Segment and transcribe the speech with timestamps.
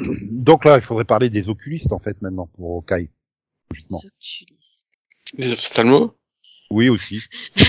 [0.30, 3.10] Donc là, il faudrait parler des oculistes en fait maintenant pour Okai.
[3.70, 3.98] logiquement.
[3.98, 4.84] Oculis.
[5.34, 6.12] Des ophtalmos?
[6.70, 7.20] Oui aussi.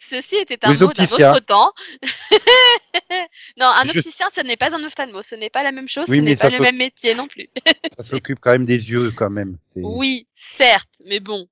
[0.00, 1.72] Ceci était un Les mot d'un autre temps.
[3.58, 6.04] non, un Je- opticien, ce n'est pas un ophtalmo, ce n'est pas la même chose,
[6.08, 7.48] Oui, ce n'est pas le même métier non plus.
[7.96, 9.58] Ça s'occupe quand même des yeux quand même.
[9.76, 11.48] Oui, certes, mais bon.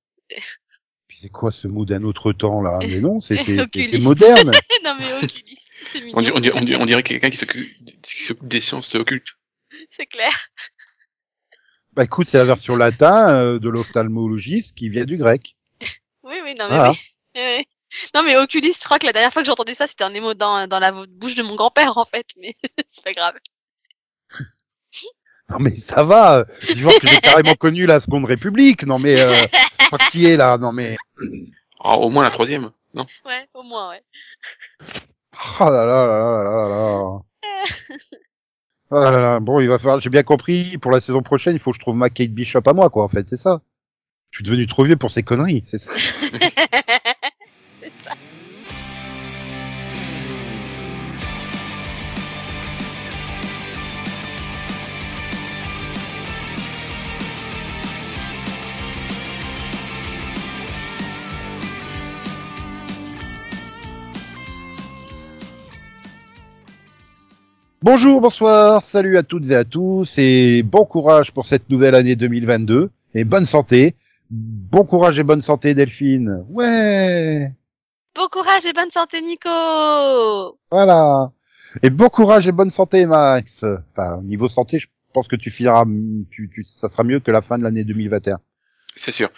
[1.23, 2.79] C'est quoi ce mot d'un autre temps là?
[2.81, 4.03] Mais non, c'est, Oculiste.
[4.03, 4.51] moderne.
[4.85, 7.71] non mais oculiste, on, dirait- mignon, on dirait, on dirait- on dirait quelqu'un qui s'occupe
[8.49, 9.29] des sciences occultes.
[9.91, 10.33] c'est clair.
[11.93, 15.57] bah écoute, c'est la version latin euh, de l'ophtalmologiste qui vient du grec.
[16.25, 16.91] Oui, oui, non mais Voilà.
[16.93, 16.99] oui.
[17.37, 17.67] Oui, oui.
[18.15, 20.15] Non mais oculiste, je crois que la dernière fois que j'ai entendu ça, c'était un
[20.15, 23.35] émo dans, dans la bouche de mon grand-père en fait, mais c'est pas grave.
[25.51, 26.47] Non mais ça va.
[26.61, 28.85] Je vois que j'ai carrément connu la Seconde République.
[28.87, 29.35] Non mais euh,
[29.93, 30.59] je crois qui est là.
[30.59, 30.97] Non mais
[31.81, 34.03] Ah, au moins la troisième, non Ouais, au moins, ouais.
[35.61, 37.21] oh là là là là là là là.
[38.95, 41.59] Oh là là, bon, il va falloir, j'ai bien compris, pour la saison prochaine, il
[41.59, 43.63] faut que je trouve ma Kate Bishop à moi, quoi, en fait, c'est ça.
[44.31, 45.93] Je suis devenu trop vieux pour ces conneries, c'est ça.
[67.83, 72.15] Bonjour, bonsoir, salut à toutes et à tous, et bon courage pour cette nouvelle année
[72.15, 73.97] 2022, et bonne santé.
[74.31, 76.45] Bon courage et bonne santé, Delphine.
[76.49, 77.51] Ouais,
[78.15, 79.49] Bon courage et bonne santé, Nico
[80.71, 81.33] voilà.
[81.83, 83.65] Et bon courage et bonne santé, Max.
[83.65, 85.85] Enfin, au niveau santé, je pense que tu finiras,
[86.31, 88.39] tu, tu, ça sera mieux que la fin de l'année 2021.
[88.95, 89.29] C'est sûr.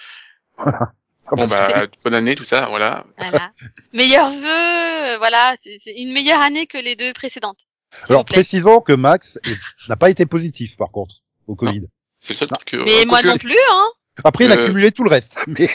[0.58, 0.92] Ah,
[1.32, 3.06] Bon bah bonne année tout ça, voilà.
[3.16, 3.52] Voilà.
[3.94, 7.60] Meilleurs vœux, euh, voilà, c'est une meilleure année que les deux précédentes.
[8.08, 9.38] Alors précisons que Max
[9.88, 11.82] n'a pas été positif par contre au Covid.
[12.18, 12.74] C'est le seul truc.
[12.74, 13.86] euh, Mais moi quoique, non plus, hein.
[14.24, 15.68] Après il a Euh, cumulé tout le reste, mais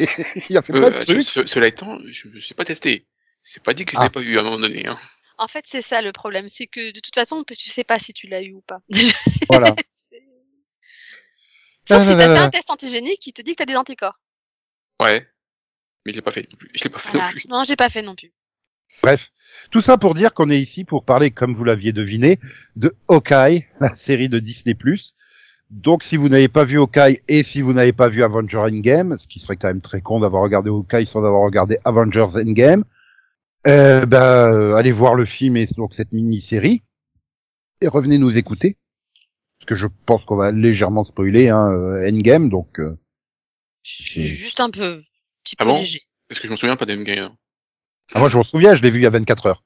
[0.50, 1.22] il a fait euh, plein de ce- trucs.
[1.24, 3.06] ce- cela étant, je ne sais pas testé.
[3.42, 4.04] C'est pas dit que je Ah.
[4.04, 4.86] l'ai pas eu à un moment donné.
[4.88, 5.00] Hein.
[5.38, 8.12] En fait, c'est ça le problème, c'est que de toute façon, tu sais pas si
[8.14, 8.80] tu l'as eu ou pas.
[9.50, 9.76] Voilà.
[9.94, 10.24] C'est-
[11.88, 14.20] Sauf si Ah t'as fait un test antigénique qui te dit que t'as des anticorps.
[15.02, 15.28] Ouais.
[16.06, 16.70] Mais je l'ai pas fait non plus.
[16.76, 17.26] Je l'ai pas fait Voilà.
[17.26, 17.48] non plus.
[17.48, 18.32] Non, j'ai pas fait non plus.
[19.02, 19.32] Bref,
[19.72, 22.40] tout ça pour dire qu'on est ici pour parler, comme vous l'aviez deviné,
[22.76, 24.76] de Hawkeye, la série de Disney+.
[25.70, 29.18] Donc si vous n'avez pas vu Hawkeye et si vous n'avez pas vu Avengers Endgame,
[29.20, 32.84] ce qui serait quand même très con d'avoir regardé Hawkeye sans avoir regardé Avengers Endgame,
[33.68, 36.82] euh, bah, euh, allez voir le film et donc cette mini-série
[37.82, 38.78] et revenez nous écouter.
[39.60, 42.98] Parce que je pense qu'on va légèrement spoiler hein, euh, Endgame, donc euh,
[43.84, 45.04] Juste un peu.
[45.44, 45.78] Petit Ah peu bon?
[45.80, 46.02] léger.
[46.28, 47.36] Parce que je me souviens pas d'Endgame.
[48.14, 49.64] Ah, moi je m'en souviens, je l'ai vu il y a 24 heures.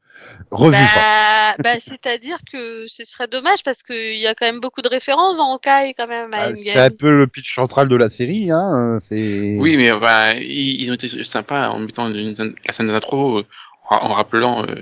[0.51, 1.55] Revu pas.
[1.57, 4.89] Bah, bah c'est-à-dire que ce serait dommage parce qu'il y a quand même beaucoup de
[4.89, 8.09] références dans Hawkeye quand même à Ah, C'est un peu le pitch central de la
[8.09, 8.99] série, hein.
[9.07, 12.87] C'est Oui, mais enfin, ils, ils ont été sympas en mettant une, scène- la scène
[12.87, 13.45] d'intro, euh,
[13.89, 14.63] en, en rappelant.
[14.65, 14.75] euh,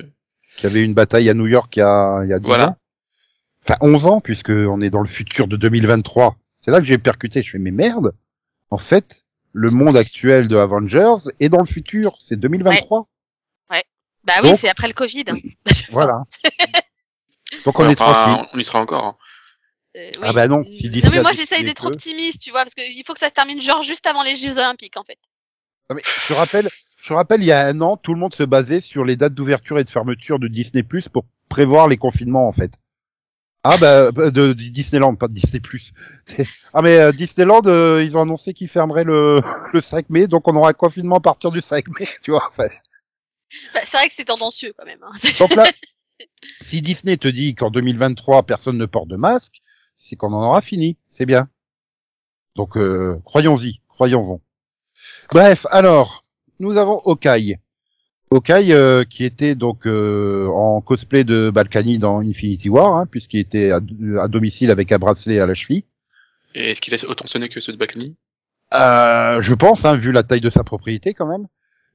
[0.57, 2.45] qu'il y avait une bataille à New York il y a, il y a 10
[2.45, 2.69] Voilà.
[2.69, 2.78] ans.
[3.67, 6.35] Enfin, 11 ans, puisque on est dans le futur de 2023.
[6.61, 7.43] C'est là que j'ai percuté.
[7.43, 8.13] Je fais, mais merde.
[8.69, 9.23] En fait,
[9.53, 12.17] le monde actuel de Avengers est dans le futur.
[12.23, 13.07] C'est 2023.
[14.23, 15.23] Bah oui, c'est après le Covid.
[15.27, 15.37] hein.
[15.91, 16.23] Voilà.
[17.65, 18.49] Donc on est enfin, tranquille.
[18.53, 19.05] on y sera encore.
[19.05, 19.15] hein.
[19.97, 23.13] Euh, Ah bah non, Non mais moi j'essaye d'être optimiste, tu vois, parce qu'il faut
[23.13, 25.17] que ça se termine genre juste avant les Jeux Olympiques en fait.
[25.89, 26.69] Non, mais je rappelle,
[27.03, 29.33] je rappelle, il y a un an, tout le monde se basait sur les dates
[29.33, 32.71] d'ouverture et de fermeture de Disney Plus pour prévoir les confinements, en fait.
[33.63, 35.91] Ah bah de, de Disneyland, pas de Disney Plus.
[36.73, 39.35] Ah mais euh, Disneyland, euh, ils ont annoncé qu'ils fermeraient le,
[39.73, 42.47] le 5 mai, donc on aura un confinement à partir du 5 mai, tu vois.
[42.49, 42.69] Enfin,
[43.73, 45.03] Bah, c'est vrai que c'est tendancieux quand même.
[45.03, 45.12] hein.
[45.39, 45.66] donc là,
[46.62, 49.62] si Disney te dit qu'en 2023 personne ne porte de masque,
[49.95, 51.50] c'est qu'on en aura fini, c'est bien.
[52.56, 54.41] Donc euh, croyons-y, croyons-en.
[55.31, 56.25] Bref, alors
[56.59, 57.57] nous avons Hawkeye.
[58.31, 63.40] Hawkeye euh, qui était donc euh, en cosplay de Balkany dans Infinity War, hein, puisqu'il
[63.40, 63.78] était à,
[64.22, 65.84] à domicile avec un bracelet à la cheville.
[66.55, 68.16] Et est-ce qu'il a autant sonné que ceux de Balkany?
[68.73, 71.47] Euh, je pense, hein, vu la taille de sa propriété quand même.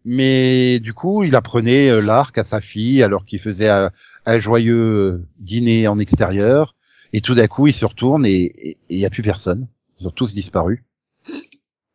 [0.09, 3.91] Mais du coup, il apprenait euh, l'arc à sa fille alors qu'il faisait un,
[4.39, 6.77] joyeux euh, dîner en extérieur.
[7.13, 9.67] Et tout d'un coup, il se retourne et il n'y a plus personne.
[9.99, 10.85] Ils ont tous disparu.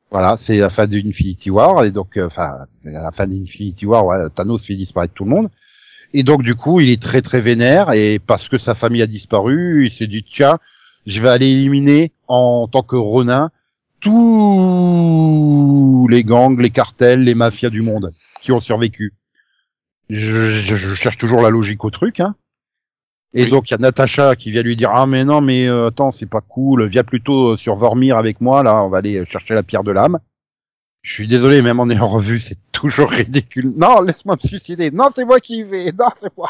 [0.10, 1.86] Voilà, c'est la fin d'Infinity War.
[1.86, 5.50] Et donc, euh, enfin, la fin d'Infinity War, ouais, Thanos fait disparaître tout le monde.
[6.14, 7.94] Et donc, du coup, il est très très vénère.
[7.94, 10.60] Et parce que sa famille a disparu, il s'est dit, tiens,
[11.06, 13.52] je vais aller éliminer en tant que Ronin
[14.02, 18.12] tous les gangs, les cartels, les mafias du monde
[18.42, 19.14] qui ont survécu.
[20.10, 22.36] Je, je- je cherche toujours la logique au truc, hein.
[23.34, 23.50] Et Oui.
[23.50, 26.12] donc il y a Natacha qui vient lui dire ah mais non mais euh, attends
[26.12, 29.54] c'est pas cool viens plutôt euh, sur Vormir avec moi là on va aller chercher
[29.54, 30.20] la pierre de l'âme.
[31.02, 33.72] Je suis désolé même en ayant revu c'est toujours ridicule.
[33.78, 34.92] Non laisse-moi me suicider.
[34.92, 35.94] Non c'est moi qui y vais.
[35.94, 36.50] Non c'est moi.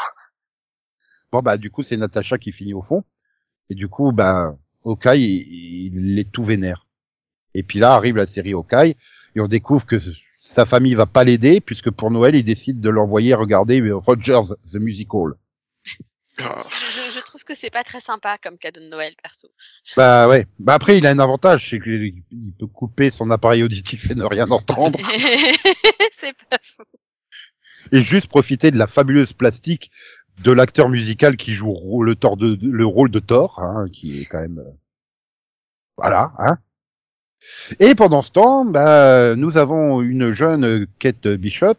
[1.30, 3.04] Bon bah du coup c'est Natacha qui finit au fond
[3.70, 6.84] et du coup bah Hawkeye il, il est tout vénère.
[7.54, 8.96] Et puis là arrive la série Hawkeye
[9.36, 9.96] et on découvre que
[10.38, 14.76] sa famille va pas l'aider puisque pour Noël il décide de l'envoyer regarder Rogers the
[14.76, 15.34] Musical.
[16.38, 19.48] Ah, Je, je- je trouve que c'est pas très sympa comme cadeau de Noël, perso.
[19.98, 20.46] Bah ouais.
[20.58, 24.14] Bah après, il a un avantage, c'est qu'il il peut couper son appareil auditif et
[24.14, 24.98] ne rien entendre,
[26.10, 26.84] c'est pas faux.
[27.92, 29.90] et juste profiter de la fabuleuse plastique
[30.42, 34.40] de l'acteur musical qui joue le, de, le rôle de Thor, hein, qui est quand
[34.40, 34.58] même...
[34.58, 34.70] euh,
[35.98, 36.56] Voilà, hein.
[37.80, 41.76] Et pendant ce temps, bah, nous avons une jeune Kate Bishop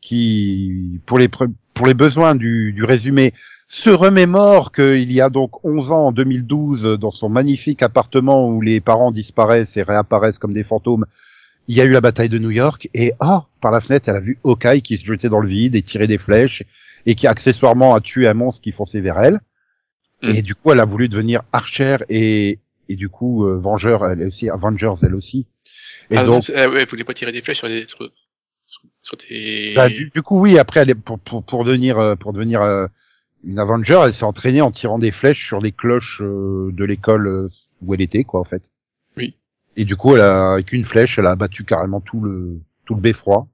[0.00, 3.32] qui, pour les, pour les besoins du, du résumé,
[3.68, 8.60] se remémore qu'il y a donc 11 ans, en 2012, dans son magnifique appartement où
[8.60, 11.06] les parents disparaissent et réapparaissent comme des fantômes,
[11.66, 14.16] il y a eu la bataille de New York et oh, par la fenêtre, elle
[14.16, 16.62] a vu Hawkeye qui se jetait dans le vide et tirait des flèches
[17.06, 19.40] et qui accessoirement a tué un monstre qui fonçait vers elle.
[20.22, 20.28] Mm.
[20.28, 22.58] Et du coup, elle a voulu devenir Archer et
[22.88, 25.46] et du coup euh, Vengeur elle aussi, Avengers elle aussi.
[26.10, 27.86] Et ah, donc ah ouais, voulait pas tirer des flèches sur des
[28.66, 29.74] sur, sur, tes.
[29.74, 32.62] Bah, du, du coup, oui, après, elle est, pour, pour, pour devenir, euh, pour devenir
[32.62, 32.86] euh,
[33.44, 37.26] une Avenger, elle s'est entraînée en tirant des flèches sur les cloches euh, de l'école
[37.26, 37.48] euh,
[37.82, 38.70] où elle était, quoi, en fait.
[39.16, 39.34] Oui.
[39.76, 42.94] Et du coup, elle a, avec une flèche, elle a abattu carrément tout le, tout
[42.94, 43.46] le beffroi.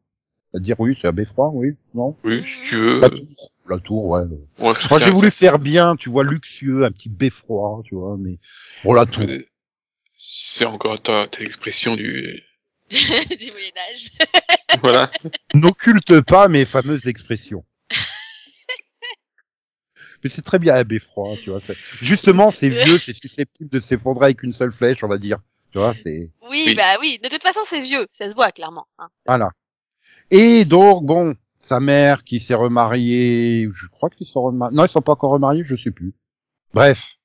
[0.52, 3.00] C'est-à-dire, oui, c'est un beffroi, oui, non Oui, si tu veux.
[3.00, 3.26] La tour,
[3.69, 4.23] la tour, ouais.
[4.58, 8.38] Ouais, j'ai voulu faire bien, tu vois, luxueux, un petit beffroi, tu vois, mais
[8.85, 9.25] bon, la tour.
[9.29, 9.47] c'est-
[10.23, 12.43] C'est encore ta, ta expression du.
[12.91, 14.11] du Moyen-Âge.
[14.82, 15.11] voilà.
[15.55, 17.64] N'occulte pas mes fameuses expressions.
[20.23, 21.61] Mais c'est très bien un beffroi, tu vois.
[22.03, 25.38] Justement, c'est vieux, c'est susceptible de s'effondrer avec une seule flèche, on va dire.
[25.73, 26.75] Tu vois, c'est Oui, Oui.
[26.75, 27.19] bah oui.
[27.23, 28.06] De toute façon, c'est vieux.
[28.11, 28.87] Ça se voit, clairement.
[28.99, 29.08] hein.
[29.26, 29.50] voilà.
[30.31, 34.77] Et donc, bon, sa mère qui s'est remariée, je crois qu'ils sont remariés.
[34.77, 36.12] Non, ils sont pas encore remariés, je sais plus.
[36.75, 37.17] Bref,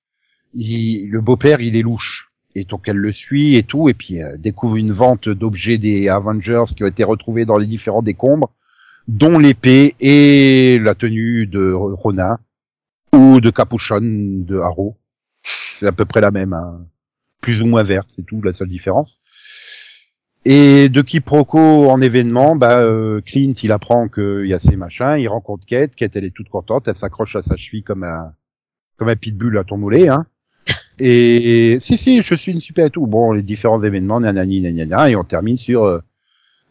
[0.53, 2.31] il- le beau-père, il est louche.
[2.57, 6.07] Et donc elle le suit et tout, et puis euh, découvre une vente d'objets des
[6.07, 8.49] Avengers qui ont été retrouvés dans les différents décombres,
[9.09, 12.39] dont l'épée et la tenue de Ronin
[13.13, 14.95] ou de Capuchon de Arrow.
[15.43, 16.79] C'est à peu près la même, hein.
[17.41, 19.19] plus ou moins verte, c'est tout la seule différence.
[20.45, 25.15] Et de quiproquo en événement, bah, euh, Clint, il apprend qu'il y a ces machins,
[25.17, 28.31] il rencontre Kate, Kate, elle est toute contente, elle s'accroche à sa cheville comme un,
[28.97, 30.27] comme un pitbull à ton moulé, hein.
[30.99, 33.05] Et si, si, je suis une super tout.
[33.05, 35.99] Bon, les différents événements, nanani, nanana, et on termine sur, euh,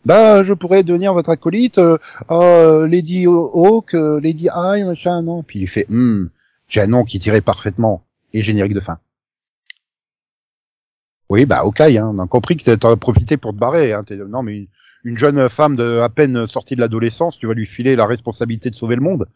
[0.05, 1.99] bah, je pourrais devenir votre acolyte, euh,
[2.29, 5.43] oh, Lady Hawk, euh, Lady Eye, machin, non.
[5.43, 6.29] Puis il fait, hmm,
[6.69, 8.03] j'ai un nom qui tirait parfaitement.
[8.33, 8.99] Et générique de fin.
[11.35, 14.05] Oui, bah, ok, hein, on a compris que t'en as profité pour te barrer, hein.
[14.05, 14.69] T'es- Non, mais une,
[15.05, 18.71] une jeune femme de à peine sortie de l'adolescence, tu vas lui filer la responsabilité
[18.71, 19.27] de sauver le monde.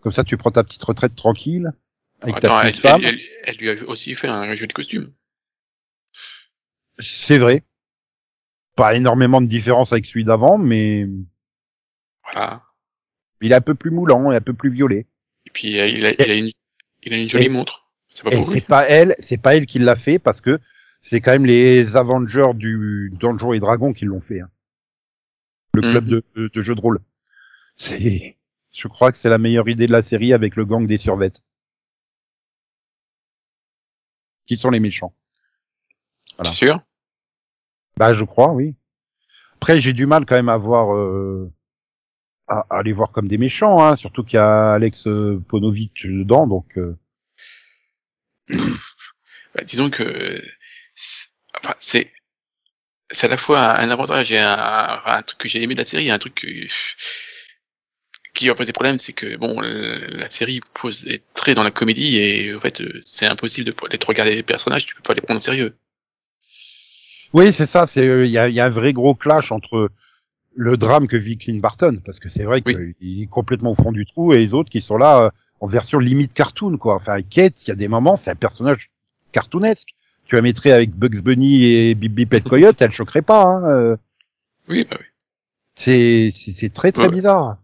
[0.00, 1.72] Comme ça, tu prends ta petite retraite tranquille,
[2.20, 3.00] avec ta petite elle, femme.
[3.04, 5.12] elle, elle- elle lui a aussi fait un jeu de costume.
[6.98, 7.62] C'est vrai.
[8.76, 11.06] Pas énormément de différence avec celui d'avant, mais
[12.32, 12.62] Voilà.
[13.40, 15.06] il est un peu plus moulant et un peu plus violet.
[15.46, 16.50] Et puis euh, il a, il a une,
[17.04, 17.84] il a une jolie Et- montre.
[18.10, 18.30] C'est pas
[18.66, 20.58] pas elle, c'est pas elle qui l'a fait parce que
[21.02, 24.40] c'est quand même les Avengers du Donjons et Dragons qui l'ont fait.
[24.40, 24.50] hein.
[25.74, 26.10] Le club Mhm.
[26.10, 27.00] de, de, de jeux de rôle.
[27.76, 28.36] C'est,
[28.72, 31.42] je crois que c'est la meilleure idée de la série avec le gang des survettes.
[34.46, 35.14] Qui sont les méchants.
[36.36, 36.52] voilà.
[36.52, 36.80] Sûr?
[37.96, 38.74] Bah, je crois, oui.
[39.56, 41.52] Après, j'ai du mal quand même à voir, euh,
[42.46, 46.06] à, à les voir comme des méchants, hein, surtout qu'il y a Alex euh, Ponovic
[46.06, 46.78] dedans, donc.
[46.78, 46.96] euh,
[49.54, 50.42] Bah, Disons que
[51.62, 52.12] enfin, c'est
[53.10, 55.80] c'est à la fois un avantage et un, un, un truc que j'ai aimé de
[55.80, 56.66] la série, et un truc que-
[58.34, 62.18] qui va poser problème, c'est que bon, la série pose est très dans la comédie
[62.18, 65.38] et en fait, c'est impossible de d'être regarder les personnages, tu peux pas les prendre
[65.38, 65.76] au sérieux.
[67.32, 67.86] Oui, c'est ça.
[67.86, 69.90] C'est euh, il y a, y a un vrai gros clash entre
[70.54, 72.94] le drame que vit Clint Barton, parce que c'est vrai Oui.
[72.98, 75.66] qu'il est complètement au fond du trou, et les autres qui sont là euh, en
[75.66, 76.94] version limite cartoon, quoi.
[76.94, 78.90] Enfin, Kate, il y a des moments, c'est un personnage
[79.32, 79.90] cartoonesque.
[80.28, 83.44] Tu la mettrais avec Bugs Bunny et Bip Bip et Coyote, elle choquerait pas.
[83.44, 83.64] Hein.
[83.68, 83.96] euh,
[84.68, 85.06] Oui, bah oui.
[85.74, 87.10] C'est c'est très très Ouais.
[87.12, 87.56] bizarre.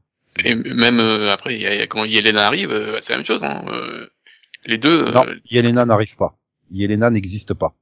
[0.45, 3.27] Et même euh, après, y a, y a- quand Yelena arrive, euh, c'est la même
[3.27, 3.43] chose.
[3.45, 4.07] Hein, euh,
[4.67, 6.37] les deux, Non, euh, Yelena n'arrive pas.
[6.73, 7.75] Yelena n'existe pas.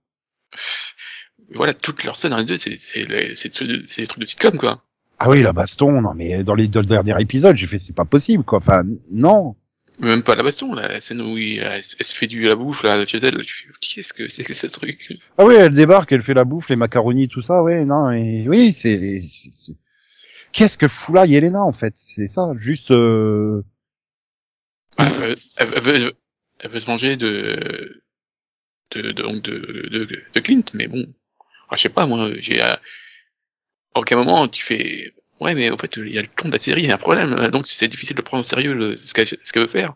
[1.55, 4.83] voilà, toutes leurs scènes les deux, c'est c'est des trucs de sitcom quoi.
[5.19, 8.05] Ah oui, la baston, non mais dans les deux derniers épisodes, j'ai fait c'est pas
[8.05, 8.59] possible quoi.
[8.59, 9.55] Enfin non.
[9.99, 12.83] Même pas la baston, la scène où il, elle, elle se fait du la bouffe
[12.83, 15.19] là chez elle, tu fais qu'est-ce que c'est que ce truc?
[15.37, 18.49] Ah oui, elle débarque, elle fait la bouffe, les macaronis, tout ça, ouais, non, et
[18.49, 19.29] oui, c'est,
[20.51, 21.95] qu'est-ce que fout là Yelena en fait?
[21.99, 22.91] C'est ça, juste.
[22.91, 23.63] Euh...
[24.97, 26.15] Elle, veut,
[26.59, 28.03] elle veut se venger de,
[28.93, 29.59] de, de, donc de,
[29.91, 31.07] de, de Clint, mais bon,
[31.71, 32.81] je sais pas, moi, j'ai, à
[33.95, 36.59] aucun moment tu fais, ouais, mais en fait, il y a le ton de la
[36.59, 38.97] série, il y a un problème, euh, donc c'est difficile de prendre au sérieux le-
[38.97, 39.95] ce qu'elle, veut faire.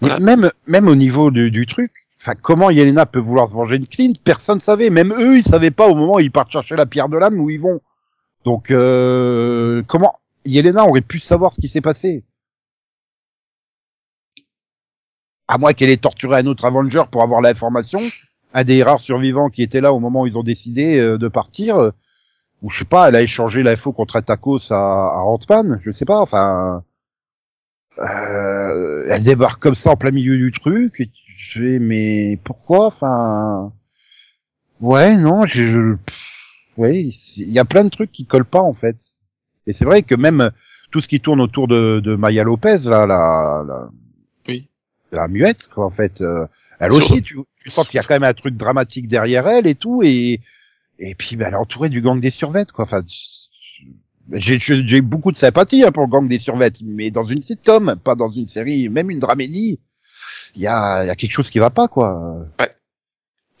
[0.00, 0.18] Voilà.
[0.18, 1.92] Même, même au niveau du, du truc.
[2.20, 4.12] Enfin, comment Yelena peut vouloir se venger de Clint?
[4.22, 4.90] Personne savait.
[4.90, 7.40] Même eux, ils savaient pas au moment où ils partent chercher la pierre de l'âme
[7.40, 7.80] où ils vont.
[8.44, 12.24] Donc, euh, comment Yelena aurait pu savoir ce qui s'est passé?
[15.48, 18.00] À moins qu'elle ait torturé un autre Avenger pour avoir l'information,
[18.54, 21.28] un des rares survivants qui était là au moment où ils ont décidé euh, de
[21.28, 21.90] partir, euh,
[22.62, 26.04] ou je sais pas, elle a échangé l'info contre Atakos à, à Ant-Man, je sais
[26.04, 26.82] pas, enfin,
[27.98, 32.86] euh, elle débarque comme ça en plein milieu du truc, et tu fais, mais pourquoi,
[32.86, 33.72] enfin,
[34.80, 35.96] ouais, non, je,
[36.76, 38.96] ouais, c'est- il y a plein de trucs qui collent pas en fait,
[39.66, 40.50] et c'est vrai que même
[40.90, 43.88] tout ce qui tourne autour de, de Maya Lopez, là, la, la,
[44.48, 44.68] Oui.
[45.10, 46.46] la muette, quoi, en fait, euh,
[46.78, 49.66] elle aussi, tu, tu sens qu'il y a quand même un truc dramatique derrière elle
[49.66, 50.40] et tout, et
[50.98, 52.84] et puis bah, elle est entourée du gang des survettes, quoi.
[52.84, 53.02] Enfin,
[54.32, 58.14] j'ai beaucoup de sympathie hein, pour le gang des survettes, mais dans une sitcom, pas
[58.14, 59.80] dans une série, même une dramédie,
[60.54, 62.46] il y a, y a quelque chose qui va pas, quoi.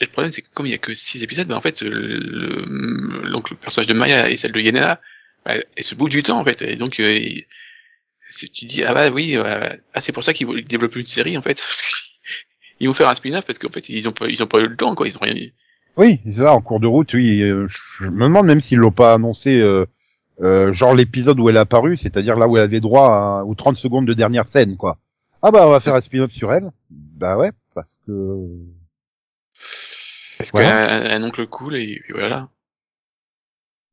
[0.00, 1.82] Et le problème, c'est que comme il y a que six épisodes, bah, en fait,
[1.82, 5.00] le, donc le personnage de Maya et celle de Yenena,
[5.44, 6.62] bah, elles se bougent du temps, en fait.
[6.62, 7.18] Et donc, euh,
[8.52, 11.42] tu dis, ah bah oui, euh, ah, c'est pour ça qu'ils développer une série, en
[11.42, 11.64] fait.
[12.80, 14.66] ils vont faire un spin-off parce qu'en fait, ils ont pas, ils ont pas eu
[14.66, 15.06] le temps, quoi.
[15.06, 15.34] Ils ont rien.
[15.96, 17.42] Oui, c'est ça, en cours de route, oui.
[17.42, 19.84] euh, Je, me demande même s'ils l'ont pas annoncé, euh,
[20.40, 23.08] euh, genre l'épisode où elle est apparue, c'est-à-dire là où elle avait droit
[23.40, 24.98] à, aux 30 secondes de dernière scène, quoi.
[25.42, 26.70] Ah bah on va faire un spin-off sur elle.
[26.90, 28.46] Bah ouais, parce que
[30.38, 30.86] Parce Voilà.
[30.86, 32.48] qu'elle a un, un oncle cool et voilà.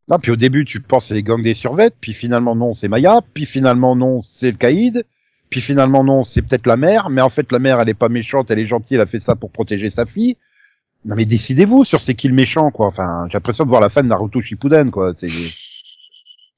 [0.07, 2.87] Non, puis au début, tu penses c'est les gangs des survettes, puis finalement non, c'est
[2.87, 5.05] Maya, puis finalement non, c'est le caïd,
[5.49, 8.09] puis finalement non, c'est peut-être la mère, mais en fait la mère, elle est pas
[8.09, 10.37] méchante, elle est gentille, elle a fait ça pour protéger sa fille.
[11.05, 12.87] Non mais décidez-vous sur c'est qui le méchant, quoi.
[12.87, 15.13] Enfin, j'ai l'impression de voir la fin de Naruto Shippuden, quoi.
[15.15, 15.27] C'est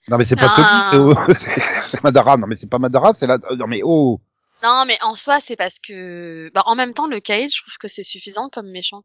[0.08, 0.90] non mais c'est pas Ah.
[0.94, 1.60] Toby, c'est oh,
[1.92, 2.38] c'est Madara.
[2.38, 3.38] Non mais c'est pas Madara, c'est la.
[3.58, 4.20] Non mais oh.
[4.64, 7.78] Non, mais en soi, c'est parce que, bah, en même temps, le Kaïd, je trouve
[7.80, 9.04] que c'est suffisant comme méchant,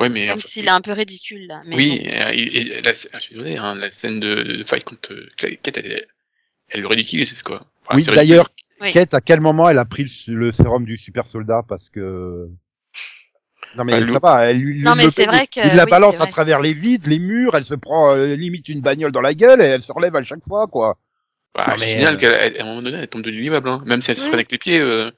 [0.00, 1.60] Ouais, mais même s'il est un peu ridicule là.
[1.66, 2.10] Mais oui, bon.
[2.10, 5.28] euh, et, et la, je suis désolé, hein, la scène de, de fight contre euh,
[5.36, 6.08] Kate, elle, est-
[6.70, 7.56] elle le ridiculise, quoi.
[7.84, 8.14] Enfin, oui, c'est ridicule.
[8.28, 8.50] d'ailleurs,
[8.80, 8.90] Oui.
[8.90, 12.48] Kate, à quel moment elle a pris le, le sérum du super soldat parce que.
[13.76, 15.90] Non mais ça le- va, elle lui Non, mais c'est vrai que- il la oui,
[15.90, 19.20] balance à travers les vides, les murs, elle se prend euh, limite une bagnole dans
[19.22, 20.98] la gueule et elle se relève à chaque fois quoi.
[21.54, 23.68] Bah, Non, c'est mais, génial euh, qu'à à un moment donné, elle tombe de l'immeuble,
[23.68, 23.82] hein.
[23.86, 24.26] Même si elle se Oui.
[24.28, 25.10] freine avec les pieds, euh,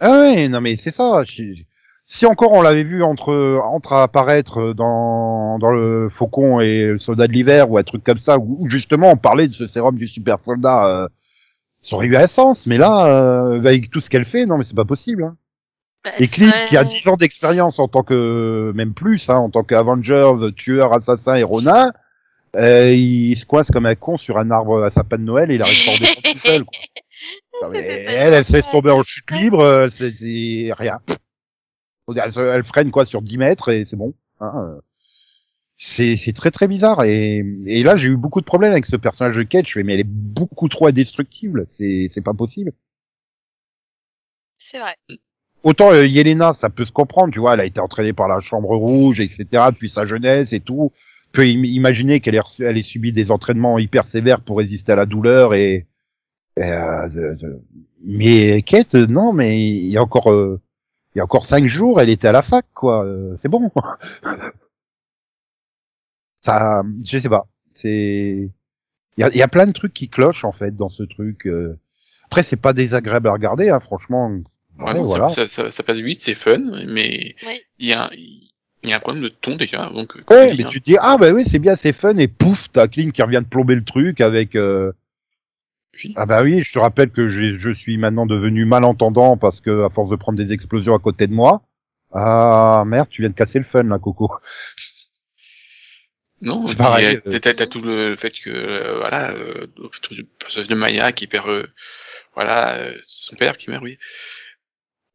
[0.00, 1.22] Ah ouais, non mais c'est ça.
[1.24, 1.62] je-
[2.06, 7.28] Si encore on l'avait vu entre entre apparaître dans dans le Faucon et le Soldat
[7.28, 9.96] de l'hiver ou un truc comme ça où où justement on parlait de ce sérum
[9.96, 11.08] du super soldat, euh,
[11.82, 12.66] ça aurait eu un sens.
[12.66, 15.22] Mais là, euh, avec tout ce qu'elle fait, non mais c'est pas possible.
[15.22, 15.36] Hein.
[16.04, 16.66] Bah, Et vrai.
[16.66, 20.94] qui a 10 ans d'expérience en tant que, même plus, hein, en tant qu'Avengers, tueur,
[20.94, 21.92] assassin et Ronin,
[22.56, 25.54] euh, il se coince comme un con sur un arbre à sapin de Noël et
[25.54, 26.64] il arrive pas tout seul.
[26.64, 26.78] Quoi.
[27.62, 30.72] Non, mais C'était elle, elle se laisse tellement tomber en chute libre, euh, c'est c'est
[30.72, 31.00] rien.
[32.08, 34.14] Elle, freine quoi sur 10 mètres et c'est bon.
[34.40, 34.80] Hein, euh.
[35.76, 38.96] c'est c'est très très bizarre et, et là j'ai eu beaucoup de problèmes avec ce
[38.96, 39.66] personnage de Kate.
[39.66, 42.72] Je fais mais elle est beaucoup trop indestructible, c'est c'est pas possible.
[44.56, 44.96] C'est vrai.
[45.62, 48.40] Autant euh, Yelena, ça peut se comprendre, tu vois, elle a été entraînée par la
[48.40, 50.92] Chambre Rouge, etc., depuis sa jeunesse et tout.
[50.92, 54.96] On peut im- imaginer qu'elle ait, ait subi des entraînements hyper sévères pour résister à
[54.96, 55.86] la douleur et,
[56.58, 57.08] et, euh,
[58.04, 60.60] mais Kate, non, mais il y a encore, euh,
[61.14, 63.04] il y a encore cinq jours, elle était à la fac, quoi.
[63.04, 63.70] euh, c'est bon.
[66.40, 67.46] ça, je sais pas.
[67.72, 68.50] C'est,
[69.18, 71.02] il y a, il y a plein de trucs qui clochent en fait dans ce
[71.04, 71.46] truc.
[71.46, 71.78] euh.
[72.26, 74.30] Après, c'est pas désagréable à regarder, hein, franchement.
[74.80, 75.28] Ouais, voilà.
[75.28, 77.34] ça, ça, ça, passe vite, c'est fun, mais
[77.78, 80.16] il y a, il y a un problème de ton déjà, donc.
[80.16, 80.68] euh, Ouais, mais hein.
[80.70, 83.22] tu te dis ah bah oui c'est bien c'est fun et pouf t'as Clint qui
[83.22, 84.92] revient de plomber le truc avec euh...
[85.92, 89.84] Puis, ah bah oui je te rappelle que je suis maintenant devenu malentendant parce que
[89.84, 91.62] à force de prendre des explosions à côté de moi
[92.12, 94.30] ah merde tu viens de casser le fun là Coco
[96.40, 97.38] Non, C'est pareil, euh, euh.
[97.38, 99.66] t'as, t'as tout le fait que, euh, voilà, euh,
[100.10, 101.66] le personnage de Maya qui perd, euh,
[102.34, 103.98] voilà, euh, son père qui meurt, oui.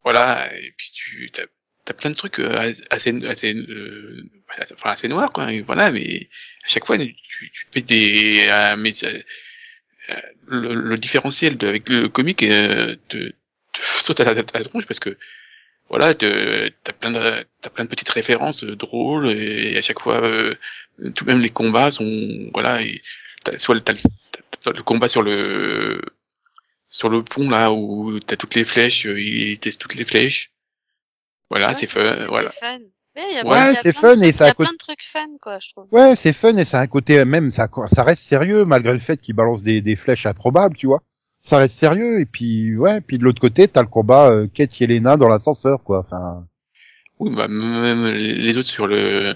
[0.06, 2.56] Voilà, et puis tu, t'as, plein de trucs euh,
[2.92, 4.24] assez, assez, euh,
[4.84, 6.30] assez noirs, quoi, et voilà, mais
[6.64, 9.20] à chaque fois, tu, tu fais des, euh, mais, euh,
[10.48, 13.34] le, le différentiel de, avec le comique euh, te, te
[14.02, 15.18] saute à la, à la tronche parce que
[15.90, 20.24] voilà, t'as plein de t'as plein de petites références euh, drôles et à chaque fois,
[20.24, 20.56] euh,
[21.16, 23.02] tout même les combats sont voilà, et
[23.58, 23.94] soit t'as
[24.72, 26.02] le combat sur le
[26.90, 30.52] sur le pont là où t'as toutes les flèches, euh, il teste toutes les flèches.
[31.50, 32.50] Voilà, Ouais, c'est fun, voilà.
[32.52, 32.80] fun.
[33.18, 35.04] Ouais, y a c'est fun de et ça Il y a coûte- plein de trucs
[35.04, 35.88] fun, quoi, je trouve.
[35.92, 39.00] Ouais, c'est fun et ça a un côté même ça ça reste sérieux malgré le
[39.00, 41.02] fait qu'il balance des, des flèches improbables, tu vois.
[41.42, 44.78] Ça reste sérieux et puis ouais, puis de l'autre côté, t'as le combat euh, Kate
[44.80, 46.00] Yelena dans l'ascenseur quoi.
[46.00, 46.46] Enfin,
[47.20, 49.36] Oui, bah, même les autres sur le,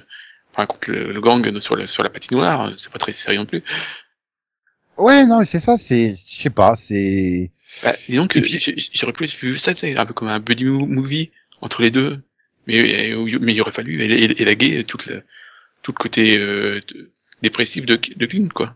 [0.52, 3.46] enfin, contre le, le gang sur, le, sur la patinoire, c'est pas très sérieux non
[3.46, 3.64] plus.
[5.00, 7.52] Ouais, non, c'est ça, c'est je sais pas, c'est
[7.84, 8.40] Bah, disons que
[8.94, 12.22] j'aurais plus vu ça, c'est un peu comme un buddy mo- movie entre les deux.
[12.68, 15.24] Mais, euh, mais il aurait fallu éla- éla- élaguer tout le,
[15.84, 16.82] tout le côté euh,
[17.42, 18.76] dépressif de, de Clint, quoi.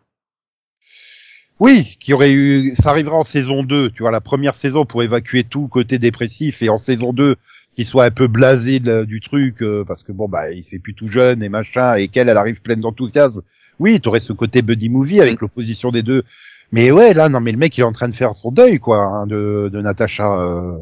[1.60, 5.03] Oui, qui aurait eu, ça arrivera en saison 2, tu vois, la première saison pour
[5.03, 7.36] évacuer tout le côté dépressif et en saison 2
[7.75, 10.77] qu'il soit un peu blasé de- du truc euh, parce que bon bah il fait
[10.80, 13.42] plus tout jeune et machin et qu'elle elle arrive pleine d'enthousiasme.
[13.80, 16.24] Oui, t'aurais ce côté buddy movie avec l'opposition des deux.
[16.72, 18.80] Mais ouais, là non mais le mec il est en train de faire son deuil
[18.80, 20.32] quoi hein, de de Natasha.
[20.39, 20.77] euh.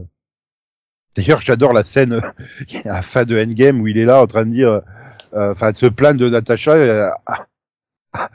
[1.16, 2.22] D'ailleurs, j'adore la scène euh,
[2.86, 4.82] à la fin de Endgame où il est là en train de dire
[5.34, 7.46] euh, enfin de se plaindre de Natasha euh, à,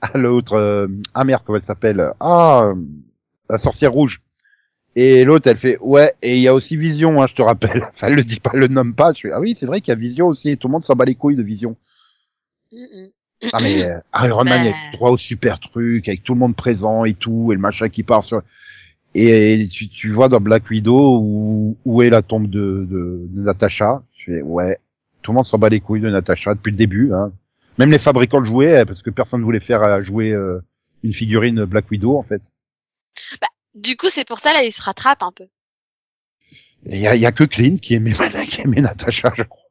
[0.00, 2.72] à l'autre euh, ah merde comment elle s'appelle ah
[3.48, 4.20] la sorcière rouge
[4.96, 7.84] et l'autre elle fait ouais et il y a aussi Vision hein, je te rappelle
[7.94, 9.80] enfin elle le dit pas elle le nomme pas je fais ah oui c'est vrai
[9.80, 11.76] qu'il y a Vision aussi et tout le monde s'en bat les couilles de Vision
[12.72, 13.10] Mm-mm.
[13.52, 14.60] Ah mais euh, Iron Man Bah.
[14.62, 17.60] a eu droit au super truc avec tout le monde présent et tout et le
[17.60, 18.42] machin qui part sur
[19.14, 23.42] et tu, tu vois dans Black Widow où, où est la tombe de, de, de
[23.42, 24.78] Natasha je fais ouais
[25.22, 27.32] tout le monde s'en bat les couilles de Natasha depuis le début hein.
[27.78, 30.60] même les fabricants le jouaient parce que personne voulait faire euh, jouer euh,
[31.04, 32.42] une figurine Black Widow en fait
[33.74, 35.46] Du coup, c'est pour ça, là, il se rattrape un peu.
[36.86, 38.12] il y a, il y a que Clint qui aimait
[38.48, 39.62] qui aimait Natasha je crois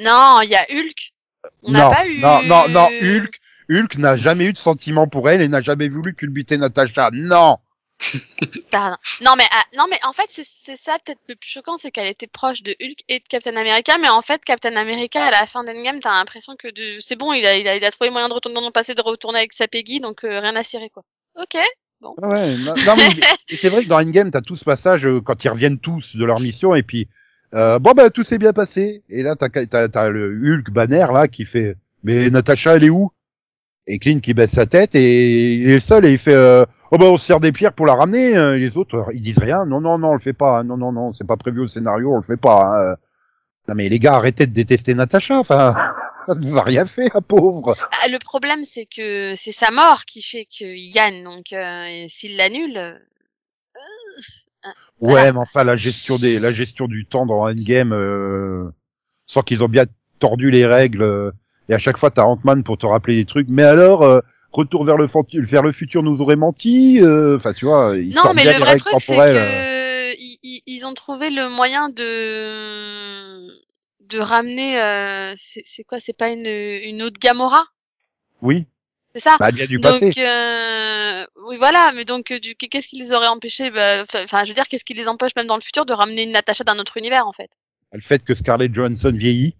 [0.00, 1.12] Non, il y a Hulk.
[1.62, 2.18] On n'a non, pas eu...
[2.20, 5.88] non non non Hulk Hulk n'a jamais eu de sentiment pour elle et n'a jamais
[5.88, 7.58] voulu culbuter Natasha non
[8.70, 8.96] Pardon.
[9.22, 12.08] Non mais ah, non mais en fait c'est ça peut-être le plus choquant c'est qu'elle
[12.08, 15.46] était proche de Hulk et de Captain America mais en fait Captain America à la
[15.46, 17.00] fin d'Endgame t'as l'impression que de...
[17.00, 18.94] c'est bon il a, il a il a trouvé moyen de retourner dans le passé
[18.94, 21.04] de retourner avec sa Peggy donc euh, rien à cirer quoi.
[21.36, 21.56] Ok.
[22.02, 22.96] Ah Ouais, non, non,
[23.50, 26.24] c'est vrai que dans Endgame, t'as tout ce passage euh, quand ils reviennent tous de
[26.24, 27.08] leur mission et puis
[27.54, 29.02] euh, bon bah tout s'est bien passé.
[29.08, 32.90] Et là t'as t'as t'as le Hulk Banner là qui fait mais Natasha elle est
[32.90, 33.10] où?
[33.86, 36.98] Et Clint qui baisse sa tête et il est seul et il fait euh, oh
[36.98, 39.64] bah on se sert des pierres pour la ramener euh, les autres ils disent rien.
[39.64, 40.62] Non non non on le fait pas.
[40.64, 42.96] Non non non c'est pas prévu au scénario on le fait pas hein.
[43.68, 45.74] non mais les gars arrêtez de détester Natasha enfin
[46.26, 47.76] ça ne vous a rien fait la pauvre.
[48.02, 52.36] Ah, le problème c'est que c'est sa mort qui fait qu'il gagne donc euh, s'il
[52.36, 53.00] l'annule
[55.00, 55.32] Ouais, Voilà.
[55.32, 58.70] mais enfin la gestion des la gestion du temps dans Endgame, euh,
[59.26, 59.84] sans qu'ils ont bien
[60.20, 61.02] tordu les règles.
[61.02, 61.30] euh,
[61.68, 63.48] et à chaque fois, t'as Ant-Man pour te rappeler des trucs.
[63.50, 64.20] Mais alors, euh,
[64.52, 65.06] retour vers le
[65.42, 66.98] vers le futur nous aurait menti.
[67.02, 70.86] euh, Enfin, tu vois, ils Non, mais bien le vrai truc, c'est que ils, ils-
[70.86, 73.48] ont trouvé le moyen de
[74.08, 74.80] de ramener.
[74.80, 77.64] euh, c'est c'est quoi C'est pas une une autre Gamora?
[78.42, 78.66] Oui,
[79.16, 80.12] C'est ça bah bien du Donc, passé.
[80.18, 81.90] euh, oui, voilà.
[81.94, 84.84] Mais donc, euh, du qu'est-ce qui les aurait empêchés bah, Enfin, je veux dire, qu'est-ce
[84.84, 87.32] qui les empêche même dans le futur de ramener une Natasha d'un autre univers, en
[87.32, 87.48] fait?
[87.94, 89.56] Le fait que Scarlett Johansson vieillit.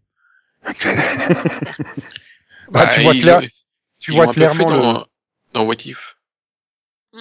[0.62, 0.72] Bah,
[2.70, 3.40] bah, tu vois, ils- clair,
[3.98, 4.82] tu vois clairement le...
[4.82, 5.06] dans,
[5.54, 6.18] dans What If.
[7.14, 7.18] Mm.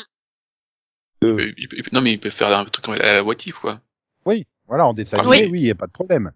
[1.23, 1.53] Euh.
[1.57, 3.59] Il peut- il peut- non mais il peut faire un truc comme la What If,
[3.59, 3.79] quoi.
[4.25, 5.47] Oui, voilà, en dessin Oui.
[5.49, 6.33] oui, y a pas de problème.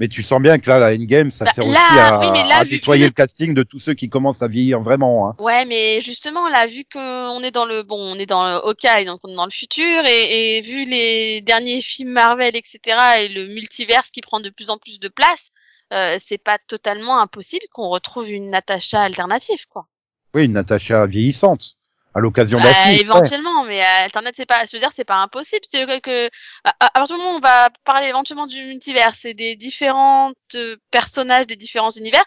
[0.00, 2.26] Mais tu sens bien que là, la Endgame, ça Bah, sert là, aussi à, oui,
[2.32, 5.28] mais là, à vu- nettoyer le casting de tous ceux qui commencent à vieillir vraiment.
[5.28, 5.36] Hein.
[5.40, 9.04] Ouais, mais justement, là, vu qu'on est dans le bon, on est dans le Hawkeye,
[9.06, 12.80] donc on est dans le futur, et, et vu les derniers films Marvel, etc.,
[13.20, 15.50] et le multiverse qui prend de plus en plus de place,
[15.92, 19.86] euh, c'est pas totalement impossible qu'on retrouve une Natasha alternative, quoi.
[20.34, 21.76] Oui, une Natasha vieillissante
[22.18, 23.00] à l'occasion d'un ouais.
[23.00, 25.62] éventuellement, mais euh, alternative, c'est pas, veux dire, c'est pas impossible.
[25.66, 26.26] C'est que, que
[26.64, 30.32] à, à partir du moment où on va parler éventuellement du multiverse et des différents
[30.54, 32.24] euh, personnages des différents univers,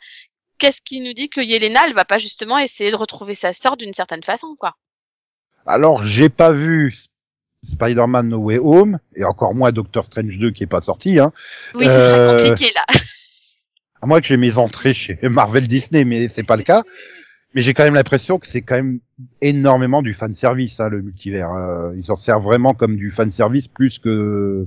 [0.57, 3.77] qu'est-ce qui nous dit que Yelena, elle va pas justement essayer de retrouver sa sœur
[3.77, 4.73] d'une certaine façon, quoi?
[5.65, 6.95] Alors, j'ai pas vu
[7.63, 11.19] Spider-Man No Way Home et encore moins Doctor Strange 2 qui est pas sorti.
[11.19, 11.31] Hein.
[11.75, 12.85] Oui, ce Euh, serait compliqué là.
[14.01, 16.81] À moins que j'ai mes entrées chez Marvel Disney, mais c'est pas le cas.
[17.53, 18.99] Mais j'ai quand même l'impression que c'est quand même
[19.41, 21.51] énormément du fan service, hein, le multivers.
[21.51, 24.65] Euh, ils s'en servent vraiment comme du fan service plus que.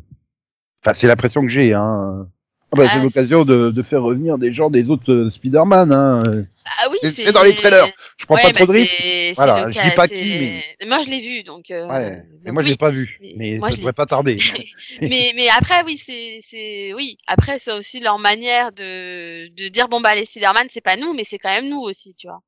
[0.85, 1.73] Enfin, c'est l'impression que j'ai.
[1.73, 2.27] Hein.
[2.73, 5.92] Ah bah, Ah, c'est l'occasion de, de faire revenir des gens des autres euh, Spider-Man.
[5.92, 6.23] Hein.
[6.66, 7.87] Ah oui, C'est- c'est dans les trailers.
[8.18, 9.33] Je prends Ouais, pas bah, trop de risques.
[9.37, 11.70] Voilà, je dis pas c'est- qui, Moi, je l'ai vu, donc.
[11.70, 12.23] euh, Ouais.
[12.42, 12.70] Mais donc moi, je oui.
[12.73, 13.18] l'ai pas vu.
[13.37, 14.37] Mais Moi, ça je devrait pas tarder.
[15.01, 19.88] mais mais après oui c'est c'est oui après c'est aussi leur manière de de dire
[19.88, 22.40] bon bah les Spider-Man c'est pas nous mais c'est quand même nous aussi tu vois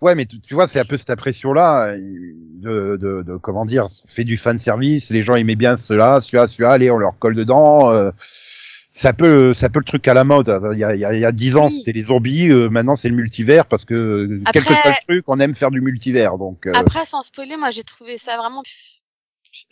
[0.00, 3.86] Ouais, mais tu, tu vois, c'est un peu cette impression-là de, de, de, comment dire,
[4.06, 5.10] fait du fan service.
[5.10, 6.70] Les gens aimaient bien cela, celui-là, celui-là.
[6.72, 7.90] Allez, on leur colle dedans.
[7.92, 8.10] Euh,
[8.92, 10.48] c'est un peu, c'est un peu le truc à la mode.
[10.72, 11.72] Il y a, il y dix ans, Oui.
[11.72, 12.48] c'était les zombies.
[12.50, 15.38] euh, maintenant, c'est le multivers parce que euh, quel que Après- soit le truc, on
[15.38, 16.38] aime faire du multivers.
[16.38, 18.62] Donc, euh, après sans spoiler moi j'ai trouvé ça vraiment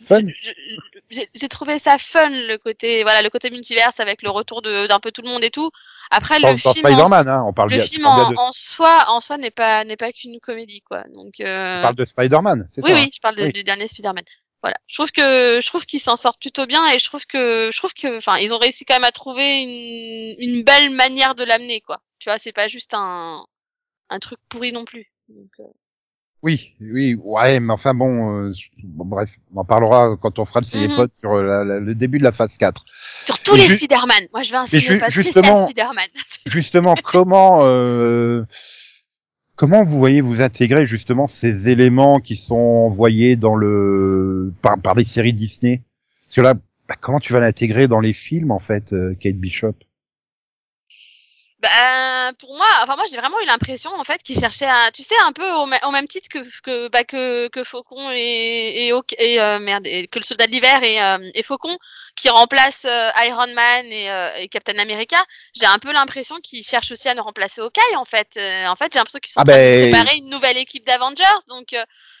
[0.09, 4.99] j'ai trouvé ça fun le côté voilà le côté multiverse avec le retour de d'un
[4.99, 5.69] peu tout le monde et tout
[6.11, 9.37] après le film en, hein, on parle le film en, de, en soi en soi
[9.37, 11.81] n'est pas n'est pas qu'une comédie quoi donc euh...
[11.81, 12.95] parle de Spider-Man, c'est Oui, ça.
[12.97, 13.53] hein oui, je parle de- Oui.
[13.53, 14.23] du dernier Spider-Man.
[14.61, 14.75] Voilà.
[14.87, 17.77] Je trouve que je trouve qu'ils s'en sortent plutôt bien et je trouve que je
[17.77, 21.45] trouve que enfin ils ont réussi quand même à trouver une une belle manière de
[21.45, 22.01] l'amener quoi.
[22.19, 23.45] Tu vois, c'est pas juste un
[24.09, 25.13] un truc pourri non plus.
[25.29, 25.63] Donc, euh,
[26.41, 30.61] Oui, oui, ouais, mais enfin bon, euh, bon, bref, on en parlera quand on fera
[30.61, 30.69] le Mhm.
[30.69, 32.85] ciné-pod sur euh, la- la- le début de la phase 4.
[33.25, 34.27] Sur tous Et les ju- Spider-Man.
[34.31, 36.07] Moi, je veux un Mais ciné ju- pas spécial justement- Spider-Man.
[36.45, 38.43] Justement, comment euh,
[39.57, 44.95] comment vous voyez vous intégrer justement ces éléments qui sont envoyés dans le par, par
[44.95, 45.81] les séries Disney?
[46.23, 46.53] Parce que là,
[46.87, 49.73] bah, comment tu vas l'intégrer dans les films en fait, euh, Kate Bishop?
[51.61, 55.03] Bah, pour moi, enfin moi j'ai vraiment eu l'impression en fait qu'ils cherchaient à, tu
[55.03, 58.93] sais, un peu au, au même titre que que bah, que, que Faucon et et,
[59.17, 61.77] et euh, merde et- que le Soldat d'hiver et euh, et Faucon
[62.15, 65.17] qui remplacent euh, Iron Man et, euh, et Captain America.
[65.53, 68.37] J'ai un peu l'impression qu'ils cherchent aussi à nous remplacer Hawkeye en fait.
[68.37, 70.57] Euh, en fait, j'ai l'impression qu'ils sont Ah en train ben- de préparer une nouvelle
[70.57, 71.75] équipe d'Avengers donc.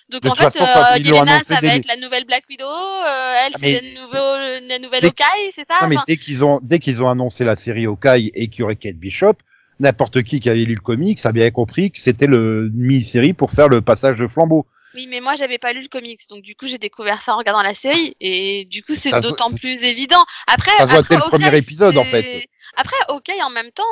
[0.09, 2.65] Donc De en fait, façon, euh, Yelena, ça va dès- être la nouvelle Black Widow,
[2.65, 6.17] euh, elle Ah, c'est la nouvelle, la nouvelle Dès- Hawkeye, c'est ça Non, mais dès
[6.17, 9.33] qu'ils ont dès qu'ils ont annoncé la série Hawkeye et qu'il y aurait Kate Bishop,
[9.79, 13.51] n'importe qui qui avait lu le comics a bien compris que c'était le mini-série pour
[13.51, 14.65] faire le passage de flambeau.
[14.95, 17.37] Oui, mais moi j'avais pas lu le comics, donc du coup j'ai découvert ça en
[17.37, 20.23] regardant la série, et du coup c'est d'autant plus évident.
[20.47, 22.47] Après, Ça après le premier Hawkeye, épisode, en c'est- fait.
[22.75, 23.83] Après, ok, en même temps,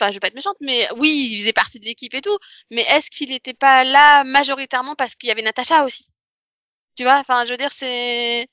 [0.00, 2.38] enfin je vais pas être méchante, mais oui, il faisait partie de l'équipe et tout,
[2.70, 6.10] mais est-ce qu'il était pas là majoritairement parce qu'il y avait Natacha aussi?
[6.96, 8.46] Tu vois, enfin je veux dire c'est.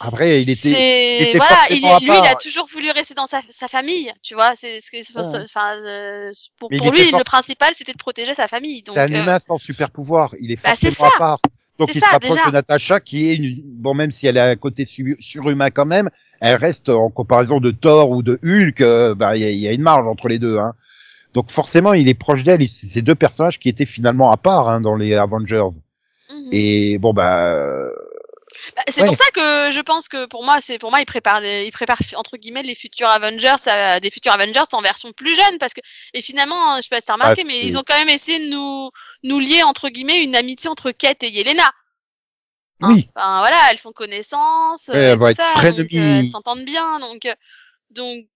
[0.00, 3.26] Après, il était C'est- il était voilà, il, lui il a toujours voulu rester dans
[3.26, 4.54] sa, sa famille, tu vois.
[4.54, 5.42] C'est ce que, Ouais.
[5.42, 8.82] enfin, euh, pour, lui, le principal c'était de protéger sa famille.
[8.82, 10.34] Donc, C'est un euh, humain sans super pouvoir.
[10.40, 11.06] Il est Bah, forcément ça.
[11.14, 11.40] à part.
[11.78, 12.46] Donc il se ça, rapproche déjà.
[12.46, 13.60] de Natasha, qui est une...
[13.64, 16.10] bon, même si elle a un côté su- surhumain quand même,
[16.40, 19.58] elle reste en comparaison de Thor ou de Hulk, euh, bah il y, a- il
[19.58, 20.58] y a une marge entre les deux.
[20.58, 20.72] Hein.
[21.34, 22.68] Donc forcément, il est proche d'elle.
[22.68, 25.62] C'est ces deux personnages qui étaient finalement à part hein, dans les Avengers.
[26.30, 26.48] mhm.
[26.52, 27.54] Et bon bah,
[28.76, 29.06] Bah, c'est Ouais.
[29.08, 31.70] pour ça que je pense que pour moi, c'est pour moi, ils préparent, les, ils
[31.70, 35.74] préparent entre guillemets les futurs Avengers, à, des futurs Avengers en version plus jeune, parce
[35.74, 35.80] que
[36.14, 38.38] et finalement, je sais pas si t'as remarqué, Ah, mais ils ont quand même essayé
[38.44, 38.90] de nous
[39.22, 41.70] nous lier entre guillemets une amitié entre Kate et Yelena.
[42.80, 42.92] Hein.
[42.92, 47.34] oui, Enfin voilà, elles font connaissance, Ouais, euh, elles euh, s'entendent bien, donc euh,
[47.90, 48.26] donc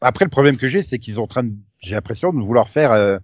[0.00, 2.68] Après, le problème que j'ai, c'est qu'ils sont en train de, j'ai l'impression de vouloir
[2.68, 3.18] faire euh,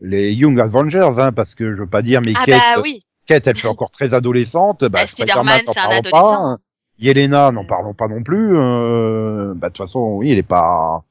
[0.00, 3.04] les Young Avengers, hein, parce que je veux pas dire, mais ah Kate, bah oui,
[3.26, 4.80] Kate, elle fait encore très adolescente.
[4.80, 6.10] Bah, Bah, Spider-Man, c'est un adolescent.
[6.10, 6.56] Pas.
[6.98, 8.56] Yelena, n'en parlons pas non plus.
[8.56, 11.04] Euh, bah, de toute façon, oui, elle est pas.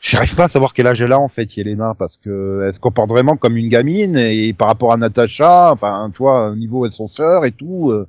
[0.00, 2.80] J'arrive pas à savoir quel âge elle a en fait, Yelena, parce que elle se
[2.80, 6.88] comporte vraiment comme une gamine et par rapport à Natasha, enfin, tu vois, au niveau
[6.88, 7.90] de son sœur et tout.
[7.90, 8.08] euh,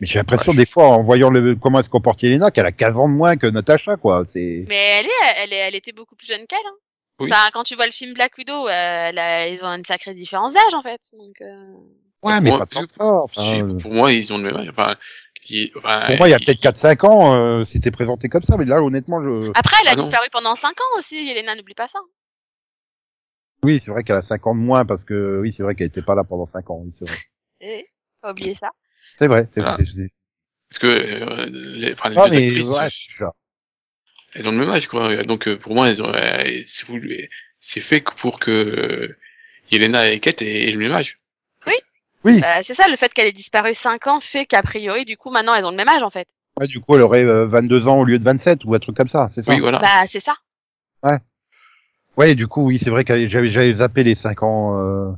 [0.00, 2.64] mais j'ai l'impression Ouais, des fois, en voyant le, comment elle se comporte Yelena, qu'elle
[2.66, 4.24] a 15 ans de moins que Natasha, quoi.
[4.32, 4.64] C'est.
[4.68, 6.58] mais elle est, elle est, elle était beaucoup plus jeune qu'elle.
[6.66, 6.76] Hein.
[7.20, 7.28] Oui.
[7.30, 10.54] Enfin, quand tu vois le film Black Widow, euh, a- ils ont une sacrée différence
[10.54, 11.00] d'âge en fait.
[11.18, 11.72] Donc, euh...
[12.22, 13.04] Ouais, mais Moi, pas tant que ça.
[13.04, 14.68] Enfin, Si, euh, pour moi, ils ont le même âge.
[14.70, 14.94] Enfin,
[15.48, 18.56] qui- enfin, Pour moi, il y a peut-être 4-5 ans, euh, c'était présenté comme ça,
[18.58, 19.50] mais là, honnêtement, je...
[19.54, 20.02] Après, elle a Ah non.
[20.04, 22.00] disparu pendant 5 ans aussi, Yelena, n'oublie pas ça.
[23.64, 25.86] oui, c'est vrai qu'elle a 5 ans de moins, parce que, oui, c'est vrai qu'elle
[25.88, 27.16] était pas là pendant 5 ans, oui, c'est vrai.
[27.60, 27.84] Eh,
[28.20, 28.70] pas oublier ça.
[29.18, 29.76] C'est vrai, c'est Voilà.
[29.76, 30.12] c'est- c'est-
[30.70, 32.88] Parce que euh, les, enfin, les Ah, deux mais, actrices, ouais,
[34.34, 35.22] elles ont le même âge, quoi.
[35.24, 39.16] Donc, euh, pour moi, elles ont, euh, c'est voulu- c'est fait que pour que euh,
[39.72, 41.18] Yelena et Kate aient, aient le même âge.
[42.28, 45.16] Oui, Bah, c'est ça, le fait qu'elle ait disparu 5 ans fait qu'a priori, du
[45.16, 46.28] coup, maintenant, elles ont le même âge, en fait.
[46.60, 48.96] ouais, du coup, elle aurait euh, 22 ans au lieu de 27, ou un truc
[48.96, 49.78] comme ça, c'est ça Oui, voilà.
[49.78, 50.34] Bah, c'est ça.
[52.16, 54.76] Ouais, du coup, oui, c'est vrai que j'avais j'avais zappé les 5 ans...
[54.78, 55.10] euh,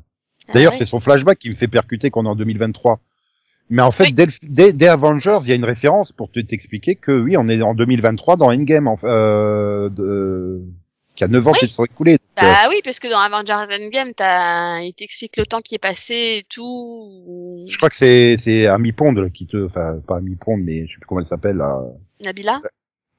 [0.53, 0.79] D'ailleurs, Ah ouais.
[0.81, 3.01] c'est son flashback qui me fait percuter qu'on est en 2023.
[3.71, 4.13] Mais en fait, Oui.
[4.13, 7.37] dès, le- dès, dès Avengers, il y a une référence pour te t'expliquer que oui,
[7.39, 10.61] on est en 2023 dans Endgame, en, euh, de,
[11.17, 11.59] qui a 9 ans Oui.
[11.61, 12.19] qui se sont écoulés.
[12.43, 15.79] Euh, Bah oui, parce que dans Avengers Endgame, t'as, il t'explique le temps qui est
[15.79, 17.67] passé et tout.
[17.69, 20.93] Je crois que c'est c'est Amy Pond qui te, enfin pas Amy Pond, mais je
[20.93, 21.81] sais plus comment elle s'appelle, la,
[22.21, 22.61] Nabila.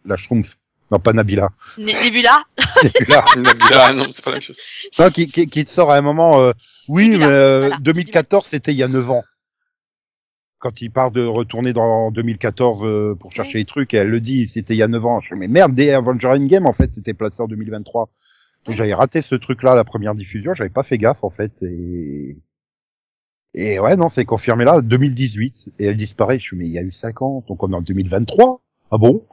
[0.05, 0.57] la Schtroumpf.
[0.91, 1.49] Non, pas Nabila.
[1.77, 2.43] Nebula.
[2.83, 3.23] Nebula.
[3.73, 4.57] Ah non, c'est pas la même chose.
[4.99, 6.51] Non, qui, qui, qui te sort à un moment, euh,
[6.89, 7.77] oui, Nebula, mais euh, voilà.
[7.79, 9.23] 2014, c'était il y a 9 ans.
[10.59, 13.59] Quand il parle de retourner dans 2014 euh, pour chercher Oui.
[13.61, 15.21] les trucs, et elle le dit, c'était il y a 9 ans.
[15.21, 18.09] Je fais, mais merde, dès Avenger Endgame, en fait, c'était placé en 2023.
[18.67, 22.37] J'avais raté ce truc-là, la première diffusion, j'avais pas fait gaffe, en fait, et...
[23.53, 26.39] Et ouais, non, c'est confirmé là, 2018, et elle disparaît.
[26.39, 28.61] Je suis, mais il y a eu 5 ans, donc on est en 2023.
[28.91, 29.25] Ah bon?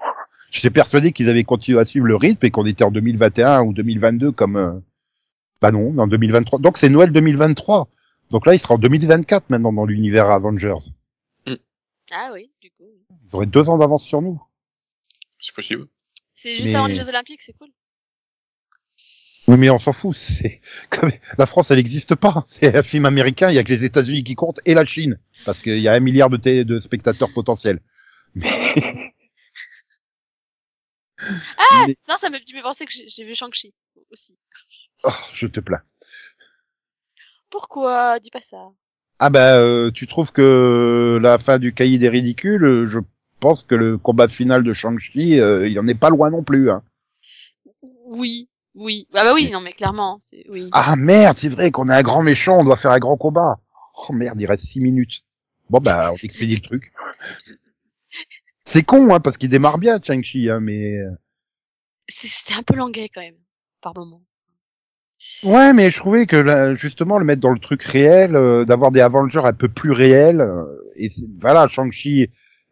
[0.51, 3.73] J'étais persuadé qu'ils avaient continué à suivre le rythme et qu'on était en 2021 ou
[3.73, 4.73] 2022 comme, euh,
[5.61, 6.59] bah non, en 2023.
[6.59, 7.89] Donc c'est Noël 2023.
[8.33, 10.75] Donc là, il sera en 2024 maintenant dans l'univers Avengers.
[12.11, 12.85] Ah oui, du coup.
[12.89, 13.17] oui.
[13.31, 14.43] Ils auraient deux ans d'avance sur nous.
[15.39, 15.87] C'est possible.
[16.33, 17.69] C'est juste Mais- avant les Jeux Olympiques, c'est cool.
[19.49, 20.15] Oui, mais on s'en fout.
[20.15, 22.45] C'est comme la France, elle n'existe pas.
[22.47, 23.49] C'est un film américain.
[23.49, 25.95] Il y a que les États-Unis qui comptent et la Chine parce qu'il y a
[25.95, 27.81] un milliard de, spectateurs potentiels.
[28.35, 28.47] Mais...
[31.59, 33.75] Ah Mais- Non, ça me fait penser que j'ai vu Shang-Chi
[34.13, 34.39] aussi.
[35.03, 35.83] Oh, je te plains.
[37.51, 38.21] Pourquoi?
[38.21, 38.69] Dis pas ça.
[39.19, 43.01] Ah bah, euh, tu trouves que la fin du cahier des ridicules, je
[43.41, 46.71] pense que le combat final de Shang-Chi, euh, il en est pas loin non plus.
[46.71, 46.85] Hein.
[48.05, 48.49] Oui,
[48.79, 49.07] oui.
[49.15, 50.69] Ah bah oui, non mais clairement, c'est oui.
[50.73, 53.59] Ah merde, c'est vrai qu'on a un grand méchant, on doit faire un grand combat.
[54.09, 55.23] Oh merde, il reste six minutes.
[55.71, 56.93] Bon bah, on expédie le truc.
[58.65, 60.99] C'est con, hein, parce qu'il démarre bien, Shang-Chi, hein, mais...
[60.99, 61.11] euh,
[62.09, 63.37] C'est- C'était un peu languet quand même,
[63.81, 64.23] par moment.
[65.43, 68.93] Ouais, mais je trouvais que là, justement, le mettre dans le truc réel, euh, d'avoir
[68.93, 70.65] des Avengers un peu plus réels, euh,
[70.97, 71.09] et
[71.41, 72.31] voilà, Shang-Chi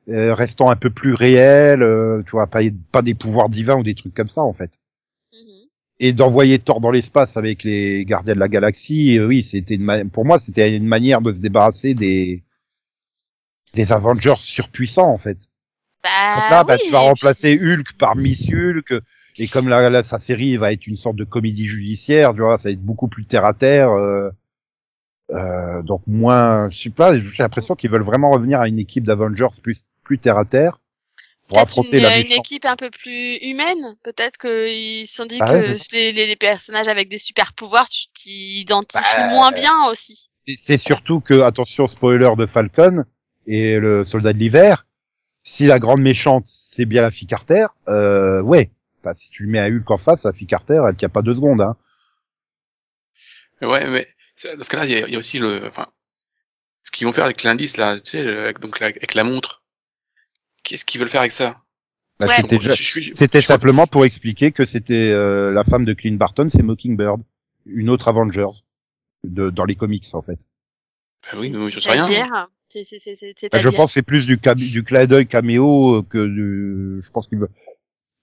[0.08, 2.60] euh, restant un peu plus réel, euh, tu vois, pas,
[2.92, 4.78] pas des pouvoirs divins ou des trucs comme ça, en fait.
[5.32, 5.65] Mhm.
[5.98, 10.10] Et d'envoyer Thor dans l'espace avec les gardiens de la galaxie, euh, oui, c'était une
[10.10, 12.42] pour moi c'était une manière de se débarrasser des
[13.74, 15.38] des Avengers surpuissants en fait.
[16.04, 18.94] Bah, Donc là, bah, tu vas remplacer Hulk par Miss Hulk
[19.38, 22.58] et comme là, là, sa série va être une sorte de comédie judiciaire, tu vois,
[22.58, 23.90] ça va être beaucoup plus terre à terre.
[23.90, 24.30] euh,
[25.32, 29.04] euh, donc moins, je sais pas, j'ai l'impression qu'ils veulent vraiment revenir à une équipe
[29.04, 30.78] d'Avengers plus plus terre à terre
[31.48, 32.38] pour peut-être affronter une, la une méchante.
[32.46, 33.96] équipe un peu plus humaine.
[34.02, 37.52] Peut-être qu'ils se sont dit Bah que ouais, les, les, les personnages avec des super
[37.54, 40.28] pouvoirs, tu t'identifies Bah, moins bien aussi.
[40.46, 43.04] C'est- surtout que, attention, spoiler de Falcon
[43.46, 44.86] et le soldat de l'hiver,
[45.42, 48.70] si la grande méchante, c'est bien la fille Carter, euh, ouais.
[49.04, 51.22] Enfin, si tu lui mets un Hulk en face, la fille Carter, elle tient pas
[51.22, 51.76] deux secondes, hein.
[53.62, 54.06] Ouais, mais
[54.56, 55.86] dans ce cas-là, il y, y a aussi le, enfin,
[56.82, 59.24] ce qu'ils vont faire avec l'indice là, tu sais, le- avec, donc la- avec la
[59.24, 59.62] montre.
[60.66, 61.62] Qu'est-ce qu'ils veulent faire avec ça?
[62.18, 62.32] Bah, Ouais.
[62.36, 65.62] c'était Donc, déjà- je- je- je- c'était crois- simplement pour expliquer que c'était euh, la
[65.64, 67.20] femme de Clint Barton, c'est Mockingbird,
[67.66, 68.62] une autre Avengers
[69.22, 70.38] de, dans les comics en fait.
[71.32, 72.08] Bah oui, mais je sais rien.
[72.68, 75.28] C'est- c'est- c'est- c'est- Bah, je pense que c'est plus du, cam- du clin d'œil
[75.28, 77.50] caméo euh, que du, je pense qu'ils veulent,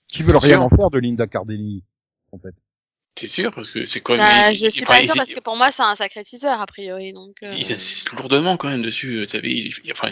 [0.10, 1.82] qu'ils veulent rien en faire de Linda Cardellini
[2.34, 2.54] en fait.
[3.16, 3.52] T'es sûr?
[3.54, 4.22] Parce que c'est quand même.
[4.24, 6.66] Bah, ils- je suis pas sûre parce que pour moi c'est un sacré teaser a
[6.66, 7.36] priori donc.
[7.44, 9.20] euh, Ils insistent lourdement quand même dessus.
[9.20, 10.12] Vous savez, ils- ils- enfin,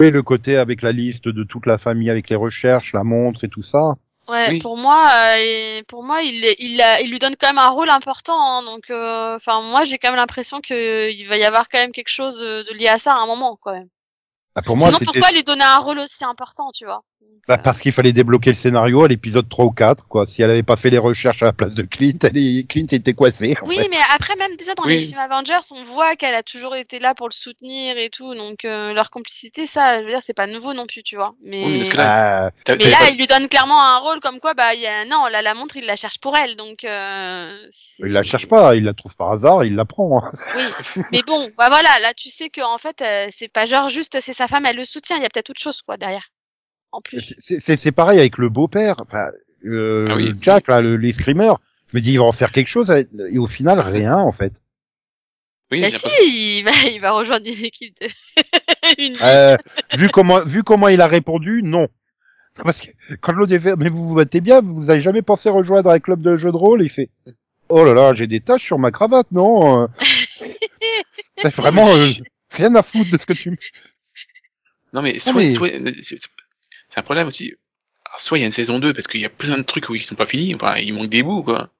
[0.00, 3.44] Oui, le côté avec la liste de toute la famille, avec les recherches, la montre
[3.44, 3.96] et tout ça.
[4.28, 4.58] Ouais, Oui.
[4.60, 5.08] pour moi,
[5.38, 8.38] euh, pour moi, il, il, il lui donne quand même un rôle important.
[8.38, 11.78] hein, donc, euh, enfin, moi, j'ai quand même l'impression que il va y avoir quand
[11.78, 13.88] même quelque chose de, de lié à ça à un moment, quand même.
[14.54, 17.04] Ah, pour moi, Sinon, pourquoi lui donner un rôle aussi important, tu vois?
[17.46, 20.26] Bah, euh, parce qu'il fallait débloquer le scénario à l'épisode 3 ou 4, quoi.
[20.26, 22.68] Si elle avait pas fait les recherches à la place de Clint, elle est...
[22.68, 23.56] Clint était coincé.
[23.62, 23.88] En Oui, fait.
[23.90, 27.14] mais après, même déjà dans les films Avengers, on voit qu'elle a toujours été là
[27.14, 28.34] pour le soutenir et tout.
[28.34, 31.34] Donc, euh, leur complicité, ça, je veux dire, c'est pas nouveau non plus, tu vois.
[31.42, 34.40] Mais, Oui, parce que Ah, mais là, pas- il lui donne clairement un rôle comme
[34.40, 36.54] quoi, bah, il y a, non, là, la montre, il la cherche pour elle.
[36.56, 37.56] Donc, euh,
[38.00, 40.22] il la cherche pas, il la trouve par hasard, il la prend.
[40.22, 40.32] hein.
[40.54, 40.62] Oui,
[41.12, 44.18] mais bon, bah voilà, là tu sais que en fait euh, c'est pas genre juste
[44.20, 46.28] c'est sa femme, elle le soutient, il y a peut-être autre chose quoi derrière.
[46.92, 47.34] En plus.
[47.38, 48.96] C'est- C'est c'est pareil avec le beau-père.
[49.00, 49.30] Enfin,
[49.64, 50.32] euh, Ah oui.
[50.40, 51.58] Jack, là, le, les screamers.
[51.92, 54.52] Je me dis, il va en faire quelque chose, et au final, rien, en fait.
[55.70, 55.98] Oui, Bah si,
[56.58, 58.08] il va il va rejoindre une équipe de
[58.98, 59.56] une Euh,
[59.96, 61.88] vu comment, vu comment il a répondu, non.
[62.62, 62.88] Parce que
[63.20, 65.98] quand l'autre est fait, mais vous vous battez bien, vous avez jamais pensé rejoindre un
[66.00, 67.08] club de jeux de rôle, il fait,
[67.68, 69.84] oh là là, j'ai des taches sur ma cravate, non?
[69.84, 69.86] euh.
[71.40, 72.06] C'est vraiment, euh,
[72.50, 73.56] rien à foutre de ce que tu me...
[74.92, 75.68] Non mais soit, mais- soit
[76.00, 76.18] c'est
[76.98, 77.54] c'est un problème aussi.
[78.06, 79.88] Alors, soit il y a une saison 2 parce qu'il y a plein de trucs
[79.88, 81.70] où ils sont pas finis, enfin il manque des bouts quoi.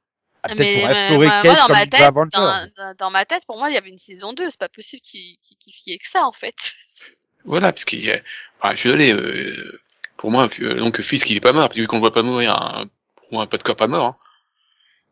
[0.44, 0.83] Ah, mais
[1.16, 2.31] moi, Kate moi, dans ma tête Avengers.
[2.35, 4.68] dans, dans- dans ma tête pour moi il y avait une saison 2, c'est pas
[4.68, 6.54] possible qu'il qu'il y ait que ça en fait.
[7.44, 8.18] Voilà, parce qu'il y a,
[8.61, 9.81] enfin, je suis désolé, euh,
[10.18, 12.52] pour moi, euh, donc Fisk il est pas mort, parce qu'on le voit pas mourir,
[12.54, 14.04] hein, pour moi pas de corps pas mort.
[14.07, 14.16] Hein.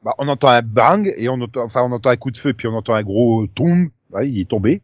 [0.05, 2.53] Bah, on entend un bang, et on entend, enfin, on entend un coup de feu,
[2.53, 3.47] puis on entend un gros.
[4.11, 4.83] Ouais, il est tombé.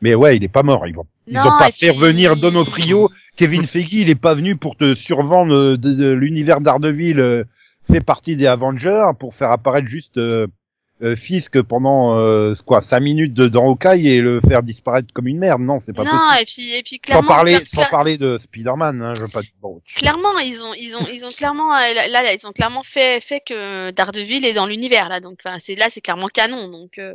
[0.00, 0.86] Mais ouais, il est pas mort.
[0.88, 3.08] Ils vont, ils Non, pas fait puis- revenir Donofrio.
[3.38, 7.44] Kevin Feige, il est pas venu pour te survendre euh, de, de l'univers d'Ardeville, euh,
[7.90, 10.48] fait partie des Avengers pour faire apparaître juste euh,
[11.02, 15.28] euh, Fisk pendant euh, quoi cinq minutes de, dans Hawkeye et le faire disparaître comme
[15.28, 15.62] une merde.
[15.62, 16.42] Non, c'est pas non, possible.
[16.42, 19.28] et puis et puis Sans clairement parler, cla- sans parler de Spider-Man, hein, je veux
[19.28, 19.42] pas.
[19.62, 22.82] Bon, clairement ils ont ils ont ils ont clairement euh, là, là ils ont clairement
[22.82, 26.68] fait fait que Daredevil est dans l'univers là donc enfin c'est là c'est clairement canon
[26.68, 27.14] donc euh,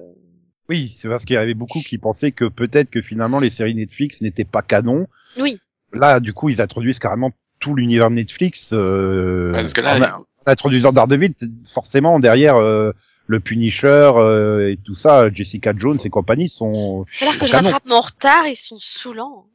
[0.69, 3.75] oui, c'est parce qu'il y avait beaucoup qui pensaient que peut-être que finalement les séries
[3.75, 5.07] Netflix n'étaient pas canon.
[5.37, 5.59] oui
[5.93, 8.69] Là, du coup, ils introduisent carrément tout l'univers de Netflix.
[8.73, 11.33] Euh, Ouais, parce que en, introduisant Daredevil,
[11.65, 12.91] forcément derrière euh,
[13.27, 17.05] le Punisher euh, et tout ça, Jessica Jones et compagnie sont.
[17.21, 19.45] alors que je rattrape mon retard ils sont saoulants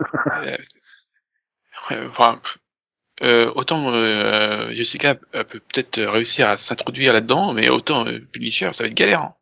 [0.00, 0.56] Euh,
[1.90, 2.40] ouais, enfin,
[3.22, 8.70] euh, autant euh, Jessica euh, peut peut-être réussir à s'introduire là-dedans, mais autant euh, Punisher,
[8.72, 9.22] ça va être galère.
[9.22, 9.34] hein.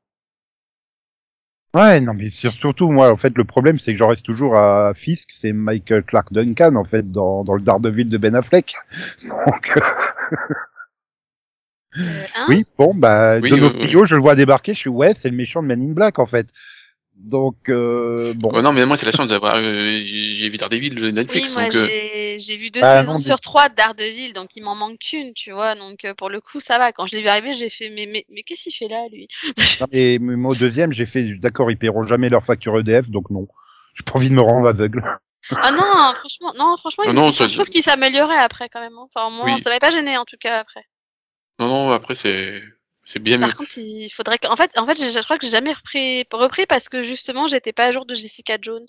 [1.77, 4.59] Ouais, non, mais sur- surtout moi, en fait, le problème, c'est que j'en reste toujours
[4.59, 8.75] à Fisk, c'est Michael Clark Duncan, en fait, dans, dans le Daredevil de Ben Affleck.
[9.29, 9.81] Donc, euh,
[11.99, 12.47] Euh, hein?
[12.49, 15.63] oui, bon, bah, Oui, Donofrio, je le vois débarquer, je suis, ouais, c'est le méchant
[15.63, 16.47] de Man in Black, en fait.
[17.19, 18.53] Donc, euh, bon.
[18.53, 21.55] Ouais, non, mais moi c'est la chance d'avoir, euh, j'ai vu Daredevil de oui Netflix,
[21.55, 24.51] moi donc euh, j'ai j'ai vu deux Bah, saisons non, sur trois de Daredevil donc
[24.55, 27.17] il m'en manque qu'une tu vois donc euh, pour le coup ça va quand je
[27.17, 29.27] l'ai vu arriver j'ai fait mais mais mais qu'est-ce qu'il fait là lui?
[29.81, 33.09] Non, mais, mais moi, au deuxième, j'ai fait, d'accord, ils paieront jamais leur facture EDF,
[33.09, 33.49] donc non.
[33.95, 35.03] J'ai pas envie de me rendre aveugle.
[35.51, 38.81] Ah non, franchement, non, franchement, Non, il- non, je ça- trouve qu'il s'améliorait après quand
[38.81, 38.93] même.
[38.99, 39.07] hein.
[39.15, 39.59] Enfin, moi, Oui.
[39.61, 40.85] ça m'avait pas gêné en tout cas après.
[41.59, 42.63] non, non, après c'est
[43.07, 43.47] c'est bien mieux.
[43.47, 45.73] Par contre, il faudrait que, en fait, en fait, je, je crois que j'ai jamais
[45.73, 48.85] repris, repris parce que justement, j'étais pas à jour de Jessica Jones.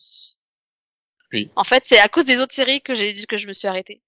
[1.32, 1.50] Oui.
[1.56, 3.68] En fait, c'est à cause des autres séries que j'ai dit que je me suis
[3.68, 4.02] arrêtée.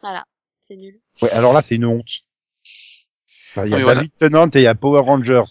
[0.00, 0.24] Voilà,
[0.60, 0.98] c'est nul.
[1.20, 2.08] Ouais, alors là, c'est une honte.
[3.50, 4.00] Enfin, Il y a Oui, voilà.
[4.00, 5.44] David Tennant et il y a Power Rangers.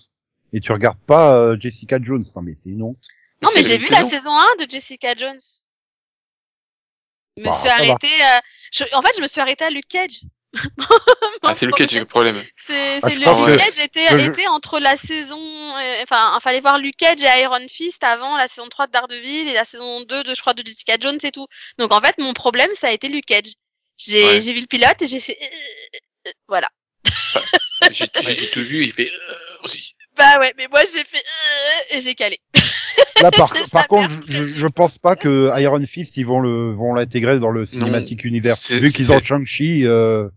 [0.53, 2.23] Et tu regardes pas euh, Jessica Jones.
[2.35, 2.97] Non, mais c'est une honte.
[3.41, 4.09] Non, mais j'ai vu la saison.
[4.09, 5.39] saison 1 de Jessica Jones.
[7.37, 8.07] Je me Bah, suis arrêtée.
[8.07, 8.39] euh,
[8.71, 10.21] je- en fait, je me suis arrêtée à Luke Cage.
[11.41, 12.41] Ah, c'est lequel j'ai le problème?
[12.55, 16.77] C'est Ah, le que- Cage était, était entre la saison, euh, enfin, il fallait voir
[16.77, 20.23] Luke Cage et Iron Fist avant la saison 3 de Daredevil et la saison 2
[20.23, 21.47] de, je crois, de Jessica Jones et tout.
[21.79, 23.53] Donc, en fait, mon problème, ça a été Luke Cage.
[23.97, 24.41] J'ai, Ouais.
[24.41, 26.67] j'ai vu le pilote et j'ai fait, euh, euh, voilà.
[27.91, 29.95] J'ai j'ai tout vu, il fait euh, aussi.
[30.17, 32.39] Bah ouais, mais moi, j'ai fait, euh, et j'ai calé.
[33.21, 33.51] Là, par,
[33.87, 37.49] contre, jamais je, je pense pas que Iron Fist, ils vont le, vont l'intégrer dans
[37.51, 38.55] le cinématique univers.
[38.55, 39.19] c'est- Vu qu'ils ont.
[39.21, 40.27] Shang-Chi, euh,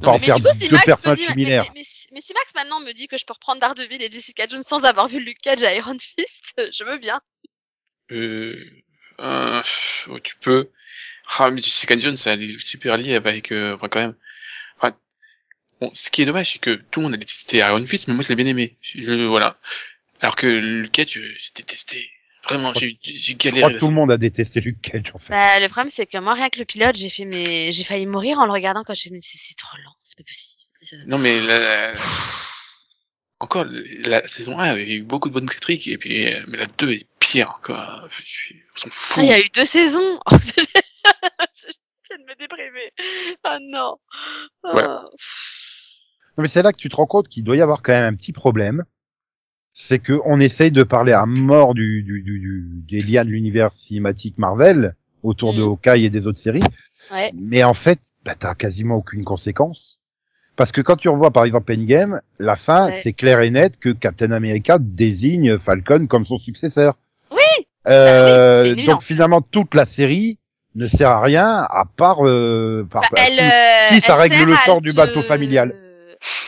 [0.00, 1.62] pas en mais faire du coup, si deux Max me personnages dit, mais, similaires.
[1.64, 4.10] mais- mais si- mais si Max maintenant me dit que je peux reprendre Daredevil et
[4.10, 7.20] Jessica Jones sans avoir vu Luke Cage et Iron Fist, je veux bien.
[8.10, 8.56] Euh,
[9.20, 9.62] euh,
[10.08, 10.70] oh, tu peux.
[11.38, 14.14] Ah, mais Jessica Jones, elle est super liée avec, euh, enfin, quand même.
[14.78, 14.96] Enfin,
[15.80, 18.14] bon, ce qui est dommage, c'est que tout le monde a détesté Iron Fist, mais
[18.14, 18.76] moi, je l'ai bien aimé.
[18.80, 19.58] Je- je- voilà.
[20.20, 22.10] Alors que le Cage, euh, j'ai détesté.
[22.48, 23.74] Vraiment, j'ai, Je crois galéré.
[23.74, 25.32] que tout le monde a détesté Luke Cage, en fait.
[25.32, 28.06] Bah, le problème, c'est que moi, rien que le pilote, j'ai fait, mais j'ai failli
[28.06, 31.04] mourir en le regardant quand j'ai fait, mais c'est trop lent, c'est pas possible.
[31.06, 31.92] Non, mais la, la-
[33.40, 33.66] encore,
[34.04, 37.08] la saison 1 avait eu beaucoup de bonnes critiques, et puis, mais la 2 est
[37.18, 38.08] pire, quoi.
[38.20, 39.16] Je suis- On s'en fout.
[39.18, 40.20] Ah, il y a eu deux saisons.
[40.30, 40.82] je viens
[42.18, 42.92] de me déprimer.
[43.44, 43.96] Ah non.
[44.64, 44.82] Ouais.
[44.82, 48.14] Non, mais c'est là que tu te rends compte qu'il doit y avoir quand même
[48.14, 48.84] un petit problème.
[49.78, 53.28] C'est que on essaye de parler à mort du, du, du, du- des liens de
[53.30, 55.66] l'univers cinématique Marvel autour de Mm.
[55.68, 56.62] Hawkeye et des autres séries.
[57.12, 57.30] Ouais.
[57.34, 59.98] Mais en fait, bah, t'as quasiment aucune conséquence.
[60.56, 63.00] Parce que quand tu revois par exemple Endgame, la fin, Ouais.
[63.02, 66.96] c'est clair et net que Captain America désigne Falcon comme son successeur.
[67.30, 67.66] Oui.
[67.86, 68.92] Euh, Bah oui, évident.
[68.92, 70.38] donc finalement, toute la série
[70.74, 74.42] ne sert à rien à part, euh, par- Bah, elle, si- euh, si ça règle
[74.46, 75.74] le sort du te- bateau familial.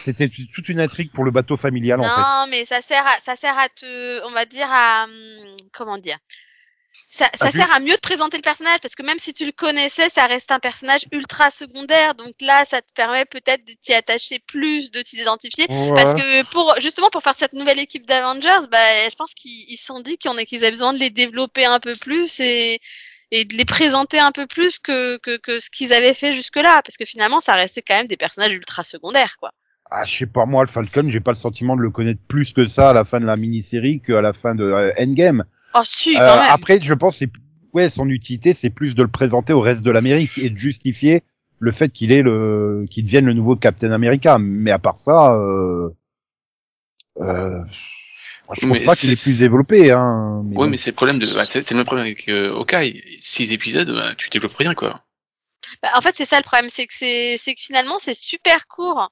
[0.08, 2.08] C'était toute une intrigue pour le bateau familial en fait.
[2.08, 5.98] Non, mais ça sert à, ça sert à te, on va dire à, hum, comment
[5.98, 6.18] dire?
[7.10, 10.10] Ça, sert à mieux te présenter le personnage parce que même si tu le connaissais,
[10.10, 12.14] ça reste un personnage ultra secondaire.
[12.14, 15.66] Donc là, ça te permet peut-être de t'y attacher plus, de t'identifier.
[15.68, 19.78] Parce que pour justement pour faire cette nouvelle équipe d'Avengers, bah, je pense qu'ils ils
[19.78, 22.78] se sont dit qu'ils avaient besoin de les développer un peu plus et
[23.30, 26.56] et de les présenter un peu plus que que, que ce qu'ils avaient fait jusque
[26.56, 29.52] là, parce que finalement ça restait quand même des personnages ultra secondaires quoi.
[29.90, 32.52] Ah, je sais pas moi, le Falcon, j'ai pas le sentiment de le connaître plus
[32.52, 35.44] que ça à la fin de la mini-série qu'à la fin de euh, Endgame.
[35.74, 36.50] Oh si Euh, quand même.
[36.50, 37.30] après, je pense, c'est
[37.72, 41.22] ouais, son utilité, c'est plus de le présenter au reste de l'Amérique et de justifier
[41.58, 44.38] le fait qu'il est le, qu'il devienne le nouveau Captain America.
[44.38, 45.88] Mais à part ça, euh,
[47.20, 47.60] euh,
[48.52, 49.90] je pense Mais pas qu'il est plus développé.
[49.90, 50.70] Hein, mais Ouais, bon.
[50.70, 53.02] mais c'est le problème de, bah, c'est c'est le même problème avec euh, Hawkeye.
[53.20, 55.02] Six épisodes, bah, tu développes rien, quoi.
[55.82, 58.66] Bah, en fait, c'est ça le problème, c'est que c'est, c'est que finalement, c'est super
[58.66, 59.10] court.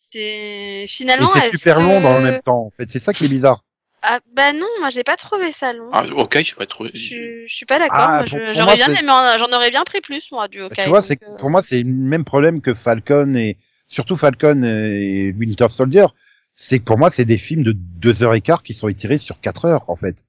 [0.00, 1.28] C'est Et finalement.
[1.34, 2.62] c'est super que- long dans le même temps.
[2.66, 3.64] En fait, c'est ça qui est bizarre.
[4.00, 5.90] Ah bah non, moi j'ai pas trouvé ça long.
[5.92, 6.86] Ah, je sais pas trop.
[6.86, 7.98] je, suis- je suis pas d'accord.
[7.98, 10.84] Ah, j'aurais moi, bien aimé, en- j'en aurais bien pris plus moi du Hawkeye.
[10.84, 13.56] tu vois, c'est euh, pour moi, c'est le même problème que Falcon et
[13.88, 16.06] surtout Falcon et Winter Soldier,
[16.54, 19.18] c'est que pour moi, c'est des films de deux heures et quart qui sont étirés
[19.18, 20.24] sur quatre heures, en fait.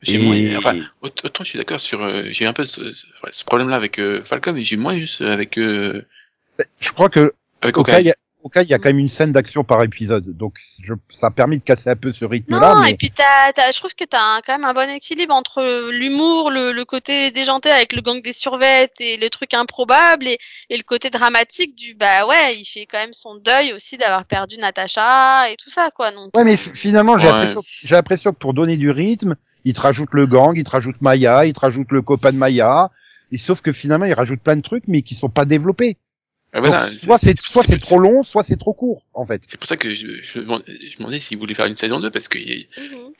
[0.00, 2.92] J'ai Et- moins, enfin, aut- autant je suis d'accord sur, euh, j'ai un peu ce,
[2.92, 6.06] ce, problème-là avec euh, Falcon, mais j'ai moins juste avec euh,
[6.80, 8.00] Je crois que avec au cas,
[8.44, 8.48] il Hawkeye.
[8.48, 10.58] y a, au cas, il y a quand même une scène d'action par épisode, donc
[10.82, 12.74] je, ça a permis de casser un peu ce rythme-là.
[12.74, 12.90] Non, mais...
[12.92, 15.90] et puis t'as, t'as, je trouve que t'as un- quand même un bon équilibre entre
[15.90, 20.38] l'humour, le, le côté déjanté avec le gang des survettes et le truc improbable et,
[20.70, 24.24] et le côté dramatique du bah ouais, il fait quand même son deuil aussi d'avoir
[24.24, 26.10] perdu Natacha et tout ça quoi.
[26.12, 27.32] Donc Ouais, mais f- finalement, j'ai Ouais.
[27.32, 30.70] l'impression, j'ai l'impression que pour donner du rythme, il te rajoute le gang, il te
[30.70, 32.90] rajoute Maya, il te rajoute le copain de Maya.
[33.30, 35.96] Et sauf que finalement, il rajoute plein de trucs, mais qui sont pas développés.
[36.54, 39.24] Ah, Donc, voilà, soit c'est, soit c'est c'est- trop long, soit c'est trop court, en
[39.26, 39.42] fait.
[39.46, 41.76] C'est pour ça que je, je, me demandais- je me demandais s'ils voulaient faire une
[41.76, 43.12] saison 2 parce qu'il y a Mhm.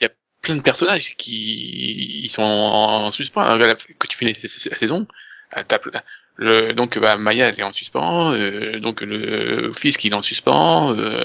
[0.43, 3.45] plein de personnages qui ils sont en, en suspens.
[3.55, 5.07] Regarde, Quand tu finis la, saison,
[5.57, 6.03] euh, t'as plein-
[6.37, 10.23] le, donc bah, Maya elle est en suspens, euh, donc le fils qui est en
[10.23, 11.25] suspens, euh,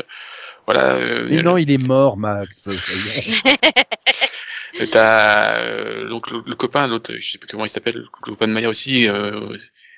[0.66, 0.96] voilà.
[0.96, 2.68] euh, Mais non, il est mort, Max.
[2.68, 3.42] Y.
[4.92, 8.48] T'as euh, donc le, le copain, l'autre, je sais plus comment il s'appelle, le copain
[8.48, 9.58] de Maya aussi, euh,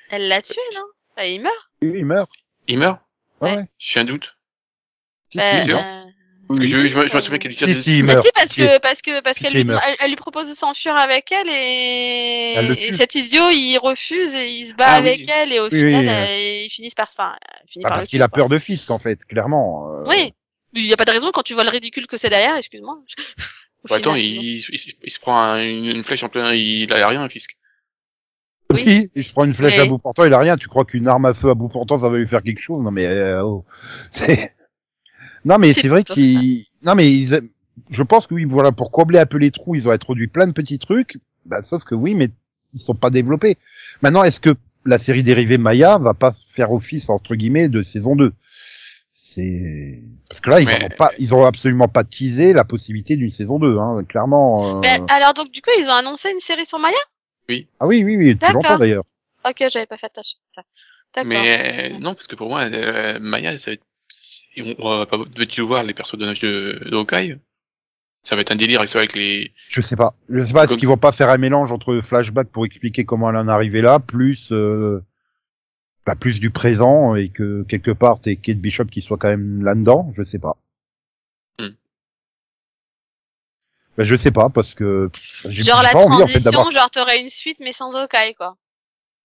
[0.10, 0.86] Elle l'a tué non?
[1.26, 1.54] Il meurt.
[1.82, 2.30] Il meurt.
[2.68, 3.00] il meurt?
[3.42, 3.66] Ouais, Ouais.
[3.78, 4.36] J'ai un doute.
[5.34, 5.78] Bah, sûr?
[5.78, 6.04] euh,
[6.48, 8.06] Parce que je, je, me- je me souviens qu'elle lui tire si, des- si, il
[8.06, 8.26] Bah meurt.
[8.26, 9.84] si parce que parce que parce qu'elle si, lui, il meurt.
[9.88, 14.34] elle, elle lui propose de s'enfuir avec elle et, Elle et cet idiot il refuse
[14.34, 15.26] et il se bat Ah avec oui.
[15.32, 17.36] elle et au Oui, final oui, euh, ils finissent par se enfin,
[17.70, 19.88] finissent Ah, par parce qu'il a peur de Fisk, en fait, clairement.
[19.94, 20.04] euh.
[20.08, 20.34] Oui.
[20.74, 23.00] Il n'y a pas de raison quand tu vois le ridicule que c'est derrière, excuse-moi.
[23.90, 24.42] Bah, attends, final, il, non.
[24.42, 27.30] il, il- il se prend un- une, une flèche en plein, il a rien, un
[27.30, 27.56] fisc.
[28.72, 28.84] Oui.
[28.86, 30.56] Oui, il se prend une flèche à bout portant, il a rien.
[30.58, 32.84] Tu crois qu'une arme à feu à bout portant, ça va lui faire quelque chose?
[32.84, 33.66] Non mais euh, oh.
[34.12, 34.54] C'est-
[35.46, 36.66] Non mais C'est vrai qu'ils.
[36.84, 37.42] Non mais ils...
[37.90, 40.46] je pense que oui, voilà, pour combler un peu les trous, ils ont introduit plein
[40.48, 41.18] de petits trucs.
[41.46, 42.30] Bah, sauf que oui, mais
[42.74, 43.58] ils sont pas développés.
[44.04, 44.52] Maintenant, est-ce que
[44.86, 48.32] la série dérivée Maya va pas faire office entre guillemets de saison 2
[49.12, 52.64] C'est parce que là, ils Mais- en ont pas, ils ont absolument pas teasé la
[52.66, 54.78] possibilité d'une saison 2, hein, clairement.
[54.78, 54.80] euh.
[54.84, 56.96] Mais alors donc du coup ils ont annoncé une série sur Maya?
[57.80, 59.04] Ah oui, oui, oui, depuis longtemps d'ailleurs.
[59.46, 60.64] Ok, j'avais pas fait attention à ça.
[61.16, 61.30] D'accord.
[61.30, 64.80] Mais euh, non, parce que pour moi, euh, Maya, ça va être...
[64.80, 67.38] on, va pas devait-tu voir les personnages de, de Hawkeye
[68.24, 69.52] Ça va être un délire, et c'est avec les...
[69.70, 70.14] Je sais pas.
[70.30, 70.64] Je sais pas.
[70.64, 73.48] Est-ce Comme- qu'ils vont pas faire un mélange entre flashback pour expliquer comment elle en
[73.48, 75.04] est arrivée là, plus euh,
[76.06, 79.64] bah, plus du présent et que quelque part t'es Kate Bishop qui soit quand même
[79.64, 80.14] là-dedans.
[80.18, 80.58] Je sais pas.
[81.60, 81.70] Hmm.
[84.00, 85.12] Bah, je sais pas parce que
[85.46, 88.34] j'ai genre la pas envie en fait transition, genre t'aurais une suite mais sans Hawkeye
[88.36, 88.58] quoi.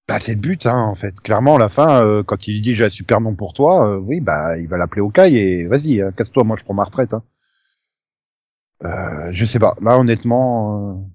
[0.09, 1.14] Bah, c'est le but hein en fait.
[1.20, 3.99] Clairement à la fin euh, quand il dit j'ai un super nom pour toi, euh,
[3.99, 7.14] oui bah il va l'appeler Hawkeye et vas-y hein, casse-toi moi je prends ma retraite.
[7.14, 7.22] Hein.
[8.85, 9.75] Euh, je sais pas.
[9.81, 10.93] Là honnêtement.
[10.93, 11.09] euh,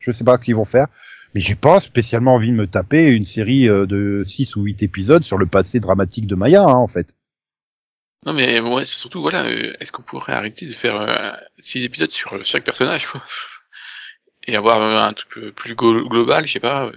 [0.00, 0.88] Je sais pas ce qu'ils vont faire,
[1.34, 4.82] mais j'ai pas spécialement envie de me taper une série euh, de 6 ou 8
[4.84, 7.15] épisodes sur le passé dramatique de Maya, hein, en fait.
[8.24, 11.84] Non, mais ouais, c'est surtout, voilà, euh, est-ce qu'on pourrait arrêter de faire euh, six
[11.84, 13.22] épisodes sur euh, chaque personnage, quoi?
[14.48, 16.86] Et avoir euh, un truc euh, plus glo- global, je sais pas.
[16.86, 16.92] Oui.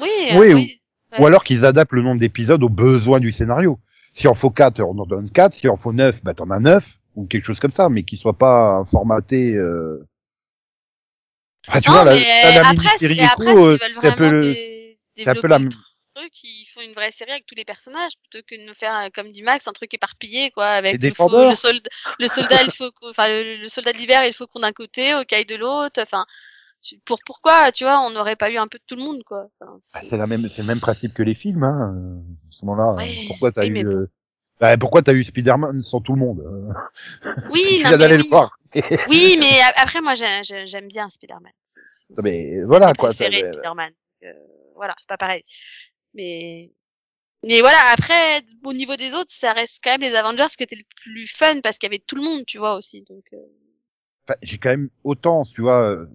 [0.00, 0.78] Oui, euh, ou- oui.
[1.12, 1.20] Ouais.
[1.20, 3.78] Ou alors qu'ils adaptent le nombre d'épisodes aux besoins du scénario.
[4.14, 6.60] Si en faut 4, on en donne 4, si en faut 9, bah t'en as
[6.60, 9.54] 9, ou quelque chose comme ça, mais qui soit pas formaté...
[9.54, 10.06] Euh...
[11.68, 14.12] Ah, tu non, vois, la, mais la, la après, mini-série c'est- après, euh, c'est un
[14.12, 14.42] peu vraiment le...
[14.42, 15.58] dé- c'est un peu la-
[16.14, 18.96] truc, ils font une vraie série avec tous les personnages plutôt que de nous faire,
[18.96, 22.90] euh, comme dit Max, un truc éparpillé, quoi, avec le, soldat, le soldat, il faut,
[23.02, 26.00] enfin, le, le soldat de l'hiver, il faut qu'on d'un côté, au caille de l'autre,
[26.02, 26.26] enfin,
[27.04, 29.46] pour pourquoi, tu vois, on n'aurait pas eu un peu de tout le monde, quoi.
[29.60, 31.94] Enfin, Bah, c'est- la même, c'est le même principe que les films, hein.
[31.96, 34.06] euh, À ce moment-là, Ouais, euh, pourquoi t'as oui, eu, euh,
[34.60, 36.72] bah, pourquoi t'as eu Spider-Man sans tout le monde euh,
[37.50, 38.22] oui, non, mais oui.
[38.22, 38.58] le voir.
[39.08, 41.52] Oui, mais après, moi, j'ai- j'ai- j'aime bien Spider-Man.
[42.22, 43.10] Mais voilà quoi.
[43.10, 43.92] préféré Spider-Man.
[44.24, 44.32] Euh,
[44.76, 45.44] voilà, c'est pas pareil.
[46.14, 46.70] Mais
[47.44, 50.76] mais voilà, après au niveau des autres, ça reste quand même les Avengers qui étaient
[50.76, 53.02] le plus fun parce qu'il y avait tout le monde, tu vois aussi.
[53.02, 53.38] Donc euh,
[54.42, 56.06] j'ai quand même autant, tu vois, euh,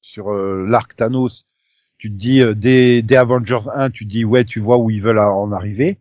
[0.00, 1.46] sur euh, l'arc Thanos,
[1.98, 4.90] tu te dis euh, dès, dès Avengers 1, tu te dis ouais, tu vois où
[4.90, 5.98] ils veulent en arriver.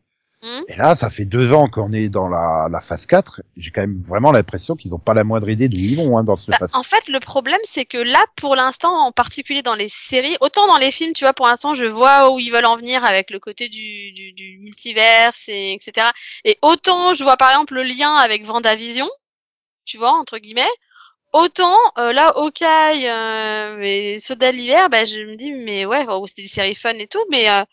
[0.48, 0.64] Hmm.
[0.70, 3.42] Et là, ça fait deux ans qu'on est dans la, la phase 4.
[3.58, 6.24] J'ai quand même vraiment l'impression qu'ils ont pas la moindre idée d'où ils vont hein,
[6.24, 6.70] dans ce bah, phase.
[6.74, 10.66] en fait, le problème c'est que là, pour l'instant, en particulier dans les séries, autant
[10.68, 13.30] dans les films, tu vois, pour l'instant, je vois où ils veulent en venir avec
[13.30, 16.08] le côté du, du, du multiverse et etc.
[16.46, 19.10] Et autant je vois par exemple le lien avec Vendavision,
[19.84, 20.64] tu vois, entre guillemets.
[21.34, 26.26] Autant euh, là, Hawkeye euh, et Soda l'hiver, bah, je me dis mais ouais, bon,
[26.26, 27.64] c'était des séries fun et tout, mais euh,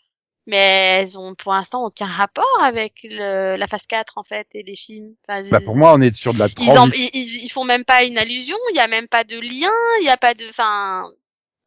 [0.47, 4.63] mais elles ont pour l'instant aucun rapport avec le, la phase 4 en fait et
[4.63, 5.13] les films.
[5.27, 7.09] Enfin, Bah, pour moi, on est sur de la ils, en, ils,
[7.43, 9.71] ils- font même pas une allusion, il y a même pas de lien,
[10.01, 11.09] il y a pas de, enfin,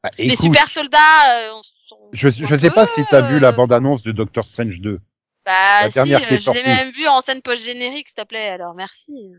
[0.03, 0.99] Bah, les super soldats.
[0.99, 4.12] euh, on s'en je, je sais peu, pas si t'as vu la euh, bande-annonce de
[4.12, 4.99] Doctor Strange 2.
[5.45, 5.53] Bah
[5.85, 9.33] La si, euh, je l'ai même vu en scène post-générique, s'il te plaît, alors merci.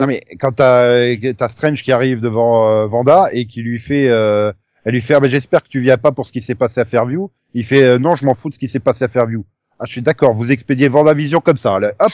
[0.00, 4.08] Non mais quand t'as t'as Strange qui arrive devant euh, Vanda et qui lui fait,
[4.08, 4.50] euh,
[4.84, 6.80] elle lui fait, ah, ben, j'espère que tu viens pas pour ce qui s'est passé
[6.80, 7.30] à Fairview.
[7.54, 9.44] Il fait, euh, non, je m'en fous de ce qui s'est passé à Fairview.
[9.78, 11.76] Ah, je suis d'accord, vous expédiez Vision comme ça.
[11.76, 12.12] Allez, hop,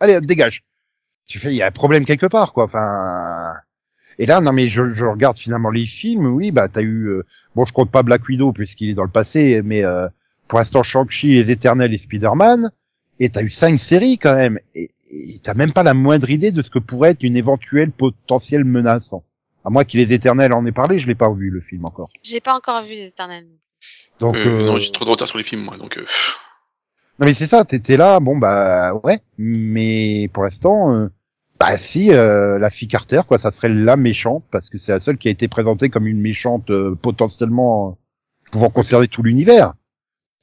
[0.00, 0.64] allez, dégage.
[1.26, 2.64] Tu fais, il y a un problème quelque part, quoi.
[2.64, 3.54] Enfin.
[4.18, 6.26] Et là, non mais je, je regarde finalement les films.
[6.26, 7.24] Oui, bah t'as eu, euh,
[7.54, 10.08] bon, je compte pas Black Widow puisqu'il est dans le passé, mais euh,
[10.48, 12.70] pour l'instant Shang-Chi, les Éternels et Spider-Man.
[13.20, 14.58] Et t'as eu cinq séries quand même.
[14.74, 14.90] Et
[15.42, 19.14] t'as même pas la moindre idée de ce que pourrait être une éventuelle potentielle menace.
[19.64, 22.08] À moins qu'il les éternels en ait parlé, je l'ai pas vu le film encore.
[22.22, 23.46] J'ai pas encore vu les éternels.
[24.20, 25.96] Donc Euh, euh, Non, j'ai trop de retard sur les films, moi, donc...
[25.98, 26.04] euh,
[27.20, 31.08] non mais c'est ça, t'étais là, bon bah ouais, mais pour l'instant, euh,
[31.58, 35.00] bah si euh, la fille Carter quoi, ça serait la méchante parce que c'est la
[35.00, 39.74] seule qui a été présentée comme une méchante euh, potentiellement euh, pouvant concerner tout l'univers.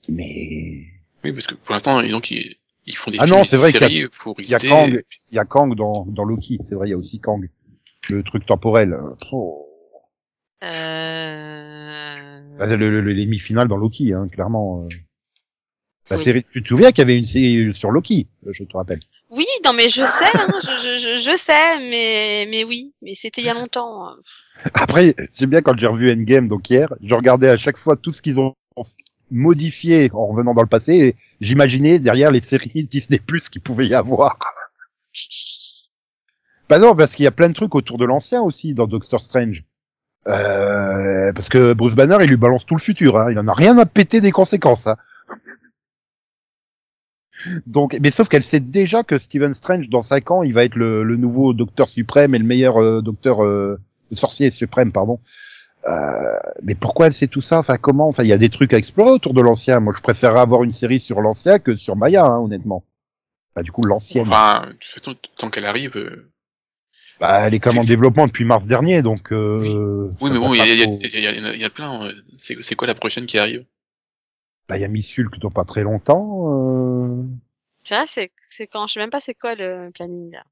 [0.09, 0.83] Mais
[1.23, 3.71] Oui, parce que pour l'instant, donc, ils, ils font des Ah films non, c'est vrai
[3.71, 4.59] qu'il y a- séries pour il y a.
[4.59, 5.01] Kang,
[5.31, 7.49] il y a Kang dans dans Loki, c'est vrai, il y a aussi Kang,
[8.09, 8.97] le truc temporel.
[9.31, 9.65] Oh.
[10.65, 12.57] Euh...
[12.57, 14.83] Bah, le, le, le- l'ennemi final dans Loki, hein, clairement.
[14.85, 14.89] euh.
[16.09, 16.23] La Oui.
[16.23, 18.99] série, tu te souviens qu'il y avait une série sur Loki, euh, je te rappelle.
[19.31, 23.15] Oui, non mais je sais, hein, je, je, je, je sais, mais mais oui, mais
[23.15, 24.07] c'était il y a longtemps.
[24.07, 24.15] hein.
[24.75, 28.13] Après, c'est bien quand j'ai revu Endgame, donc hier, je regardais à chaque fois tout
[28.13, 28.53] ce qu'ils ont
[29.31, 33.87] modifié en revenant dans le passé, et j'imaginais derrière les séries Disney Plus qu'il pouvait
[33.87, 34.37] y avoir.
[36.69, 39.23] Bah non, parce qu'il y a plein de trucs autour de l'ancien aussi dans Doctor
[39.23, 39.63] Strange.
[40.27, 43.31] Euh, parce que Bruce Banner, il lui balance tout le futur, hein.
[43.31, 44.87] il en a rien à péter des conséquences.
[44.87, 44.97] Hein.
[47.65, 50.75] Donc, mais sauf qu'elle sait déjà que Stephen Strange, dans 5 ans, il va être
[50.75, 53.79] le, le nouveau Docteur suprême et le meilleur euh, Docteur euh,
[54.11, 55.19] sorcier suprême, pardon.
[55.87, 57.59] Euh, mais pourquoi elle sait tout ça?
[57.59, 58.07] Enfin, comment?
[58.07, 59.79] Enfin, il y a des trucs à explorer autour de l'ancien.
[59.79, 62.83] Moi, je préférerais avoir une série sur l'ancien que sur Maya, hein, honnêtement.
[63.55, 64.27] Bah, du coup, l'ancienne.
[64.27, 65.95] Enfin, de toute tant qu'elle arrive...
[67.19, 69.31] bah, elle est comme en c'est- développement depuis mars dernier, donc.
[69.31, 71.31] Euh, Oui, mais bon, il y, pas a- il y, a- trop- il y, a-
[71.31, 72.05] il y, y a plein.
[72.07, 73.65] euh, C'est c'est quoi la prochaine qui arrive?
[74.67, 76.49] Bah, il y a Miss Hulk dans pas très longtemps.
[76.51, 77.23] Euh...
[77.83, 80.43] Tu vois, c'est c'est quand, je sais même pas c'est quoi le planning là.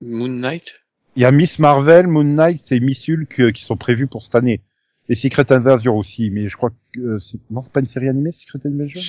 [0.00, 0.74] Moon Knight?
[1.16, 4.34] Il y a Miss Marvel, Moon Knight et Miss Hulk qui sont prévus pour cette
[4.36, 4.60] année.
[5.08, 7.38] Et Secret Invasion aussi, mais je crois que euh, c'est...
[7.50, 9.00] non, c'est pas une série animée, Secret Invasion?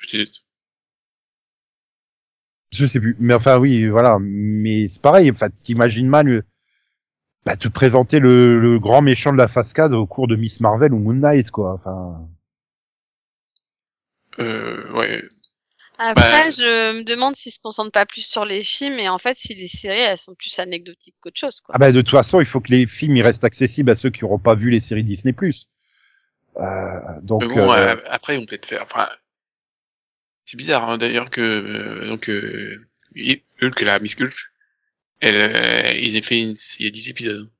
[0.00, 0.42] Peut-être.
[2.76, 3.16] Je sais plus.
[3.18, 4.18] Mais enfin, oui, voilà.
[4.20, 5.30] Mais c'est pareil.
[5.30, 6.42] Enfin, t'imagines mal, euh,
[7.44, 10.92] bah, te présenter le, le grand méchant de la fascade au cours de Miss Marvel
[10.92, 11.74] ou Moon Knight, quoi.
[11.74, 12.28] Enfin,
[14.38, 15.22] Euh, ouais.
[15.98, 19.16] Après, Bah, je me demande s'ils se concentrent pas plus sur les films et en
[19.16, 21.74] fait si les séries elles sont plus anecdotiques qu'autre chose quoi.
[21.74, 24.10] ah bah, de toute façon, il faut que les films ils restent accessibles à ceux
[24.10, 25.34] qui n'auront pas vu les séries Disney+.
[26.58, 28.82] Euh, donc, Mais bon, euh, euh, après, on peut te faire.
[28.82, 29.08] Enfin,
[30.46, 32.88] c'est bizarre hein, d'ailleurs que euh, donc euh,
[33.62, 34.34] Hulk, la Miss Hulk,
[35.20, 36.54] elle, euh, ils aient fait une...
[36.78, 37.50] il y a 10 épisodes.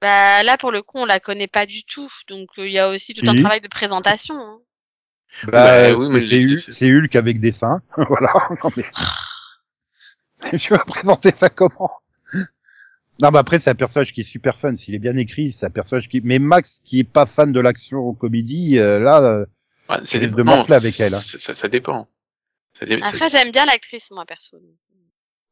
[0.00, 2.78] Bah là pour le coup on la connaît pas du tout, donc euh, il y
[2.78, 3.40] a aussi tout un Si.
[3.40, 4.34] travail de présentation.
[4.34, 4.58] hein.
[5.44, 7.82] bah, bah, oui, c'est- mais c'est Hulk, c'est Hulk avec des seins.
[8.08, 8.32] voilà.
[8.64, 8.84] Non, mais...
[10.58, 11.92] tu vas présenter ça comment?
[13.20, 14.74] Non, mais après, c'est un personnage qui est super fun.
[14.74, 16.20] S'il est bien écrit, c'est un personnage qui...
[16.22, 19.22] Mais Max, qui est pas fan de l'action ou comédie, euh, là...
[19.22, 19.46] euh,
[20.00, 21.18] Ouais, ça de morfler avec elle, hein.
[21.18, 22.08] Ça, ça, ça dépend.
[22.78, 24.58] Ça dé- Après ça- j'aime bien l'actrice moi perso.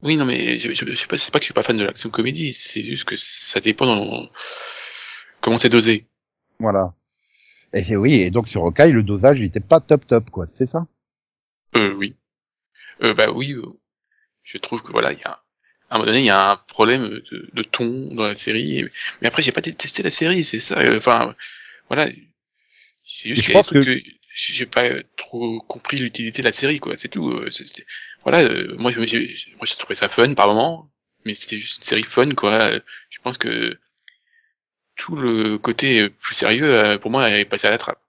[0.02, 1.76] Oui, non, mais je, je, je sais pas, c'est pas que je suis pas fan
[1.76, 4.30] de l'action comédie, c'est juste que ça dépend dans
[5.40, 6.06] comment c'est dosé.
[6.58, 6.94] Voilà.
[7.72, 10.46] Et c'est oui, et donc sur Hawkeye, le dosage, il était pas top top, quoi.
[10.46, 10.86] C'est ça?
[11.76, 12.16] Euh, oui.
[13.04, 13.62] Euh, bah oui, euh,
[14.42, 15.42] je trouve que voilà, il y a, à
[15.90, 18.84] un moment donné, il y a un problème de, de ton dans la série.
[19.20, 20.78] mais après, j'ai pas testé la série, c'est ça.
[20.78, 21.34] euh, Enfin,
[21.88, 22.08] voilà.
[23.04, 26.46] C'est juste qu'il y a des pense trucs que j'ai pas trop compris l'utilité de
[26.46, 26.94] la série, quoi.
[26.96, 27.30] C'est tout.
[27.30, 27.48] euh,
[28.22, 28.42] voilà.
[28.42, 29.34] euh, moi, j'ai,
[29.78, 30.90] trouvé ça fun par moment,
[31.24, 32.54] mais c'était juste une série fun, quoi.
[32.60, 33.78] Euh, Je pense que
[34.96, 38.00] tout le côté plus sérieux, euh, pour moi, est passé à la trappe.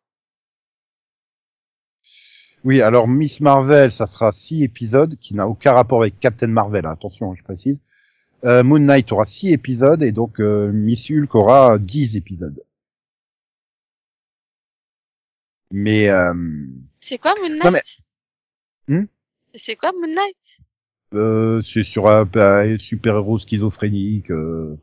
[2.63, 6.86] Oui, alors Miss Marvel, ça sera six épisodes, qui n'a aucun rapport avec Captain Marvel,
[6.86, 7.80] hein, attention, je précise.
[8.43, 12.61] Euh, Moon Knight aura six épisodes, et donc euh, Miss Hulk aura dix épisodes.
[15.72, 16.09] Mais...
[16.09, 16.34] Euh,
[16.99, 17.82] C'est quoi Moon Knight Non, mais-
[18.88, 19.05] Hmm
[19.55, 20.59] C'est quoi Moon Knight?
[21.13, 24.32] Euh, c'est sur un, un super-héros schizophrénique.
[24.32, 24.78] euh.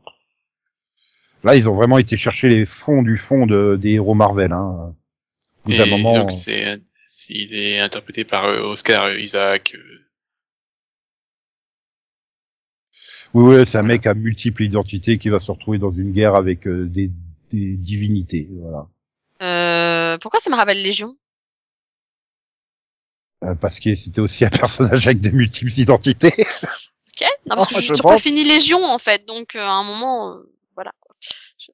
[1.43, 4.51] Là, ils ont vraiment été chercher les fonds du fond de, des héros Marvel.
[4.51, 4.93] Hein.
[5.65, 6.81] Au bout Et d'un moment, donc, c'est,
[7.29, 9.73] il est interprété par euh, Oscar Isaac.
[9.75, 10.05] euh,
[13.33, 16.35] oui, ouais, c'est un mec à multiples identités qui va se retrouver dans une guerre
[16.35, 17.11] avec euh, des,
[17.51, 18.47] des divinités.
[18.51, 18.87] Voilà.
[20.19, 21.17] Pourquoi ça me rappelle Légion
[23.43, 26.33] Euh, parce que c'était aussi un personnage avec des multiples identités.
[26.37, 27.27] Ok.
[27.47, 29.71] Non, parce que Oh, j'ai je toujours pas fini Légion en fait, donc euh, à
[29.71, 30.91] un moment, euh, voilà.
[31.57, 31.71] Je-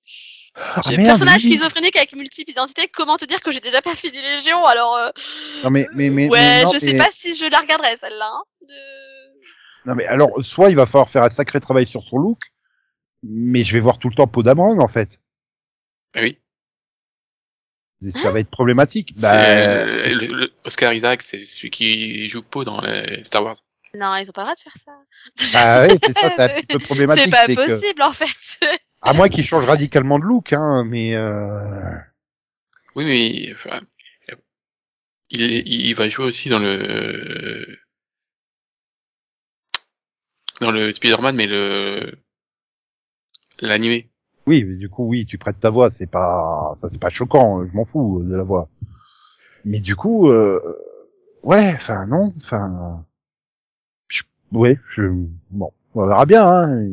[0.56, 1.52] Ah, personnage oui.
[1.52, 2.88] schizophrénique avec multiples identités.
[2.88, 5.10] Comment te dire que j'ai déjà pas fini Légion Alors, euh,
[5.64, 7.96] Non mais mais mais ouais, mais non, je sais mais- pas si je la regarderai
[7.98, 8.32] celle-là.
[8.34, 12.18] hein, de- Non mais alors soit il va falloir faire un sacré travail sur son
[12.18, 12.40] look,
[13.24, 15.20] mais je vais voir tout le temps Podamon en fait.
[16.16, 16.40] Oui.
[18.22, 19.14] Ça va être problématique.
[19.22, 23.56] Bah, euh, le- le Oscar Isaac, c'est celui qui joue Poe dans les Star Wars.
[23.94, 24.92] Non, ils ont pas le droit de faire ça.
[25.54, 27.24] bah oui, c'est ça, c'est un petit peu problématique.
[27.26, 28.60] C'est pas que- possible en fait.
[29.02, 31.96] À moins qu'il change radicalement de look, hein, mais euh...
[32.96, 33.82] Oui, mais enfin,
[35.30, 37.80] il, il va jouer aussi dans le
[40.62, 42.14] dans le Spider-Man, mais le
[43.60, 44.10] l'animé.
[44.48, 47.66] Oui, mais du coup, oui, tu prêtes ta voix, c'est pas, ça c'est pas choquant,
[47.66, 48.70] je m'en fous de la voix.
[49.64, 50.60] Mais du coup, euh...
[51.44, 53.04] ouais, enfin non, enfin,
[54.08, 54.22] je...
[54.52, 55.04] ouais, je,
[55.50, 56.48] bon, on verra bien.
[56.48, 56.90] Hein.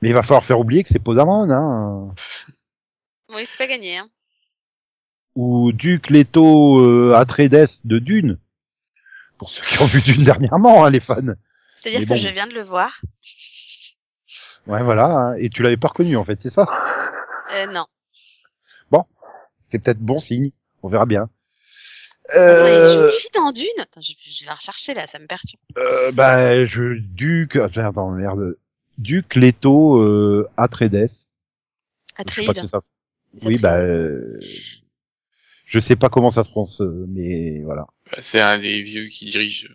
[0.00, 2.14] Mais il va falloir faire oublier que c'est Podamon, hein.
[3.34, 3.98] Oui, c'est pas gagné.
[3.98, 4.08] Hein.
[5.34, 8.38] ou Duc Leto euh, Atreides de Dune.
[9.36, 11.34] Pour ceux qui ont vu Dune dernièrement, hein, les fans.
[11.74, 13.02] C'est-à-dire que je viens de le voir.
[14.66, 15.06] Ouais, voilà.
[15.06, 15.34] hein.
[15.36, 16.66] Et tu l'avais pas reconnu, en fait, c'est ça?
[17.54, 17.86] Euh, non.
[19.68, 20.52] C'est peut-être bon signe.
[20.84, 21.28] On verra bien.
[22.28, 25.26] Attends, Euh, il joue qui dans Dune Attends, je, je vais rechercher là, ça me
[25.26, 25.60] perturbe.
[25.76, 27.56] euh, bah, je Duc.
[27.56, 28.56] Attends, attends, merde.
[28.98, 31.08] Duc Leto euh, Atreides.
[31.10, 31.24] Je sais
[32.14, 32.58] pas Atreide.
[32.60, 32.80] si ça.
[33.36, 34.38] C'est Oui, bah, euh,
[35.66, 37.86] je sais pas comment ça se prononce, euh, mais voilà.
[38.20, 39.74] C'est un des vieux qui dirige.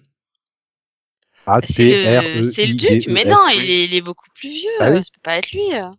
[1.46, 3.86] A Bah, T C'est R le, E c'est le duc, E mais non, il est,
[3.86, 4.70] il est beaucoup plus vieux.
[4.80, 5.74] Ah euh, Ça peut pas être lui.
[5.74, 5.90] euh.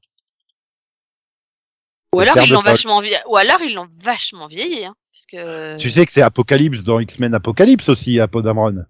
[2.14, 3.16] Ou alors ils l'ont vachement vieilli.
[3.26, 5.76] Ou alors ils l'ont vachement vieilli, hein, parce que.
[5.78, 8.84] Tu sais que c'est Apocalypse dans X-Men Apocalypse aussi, à Podamron.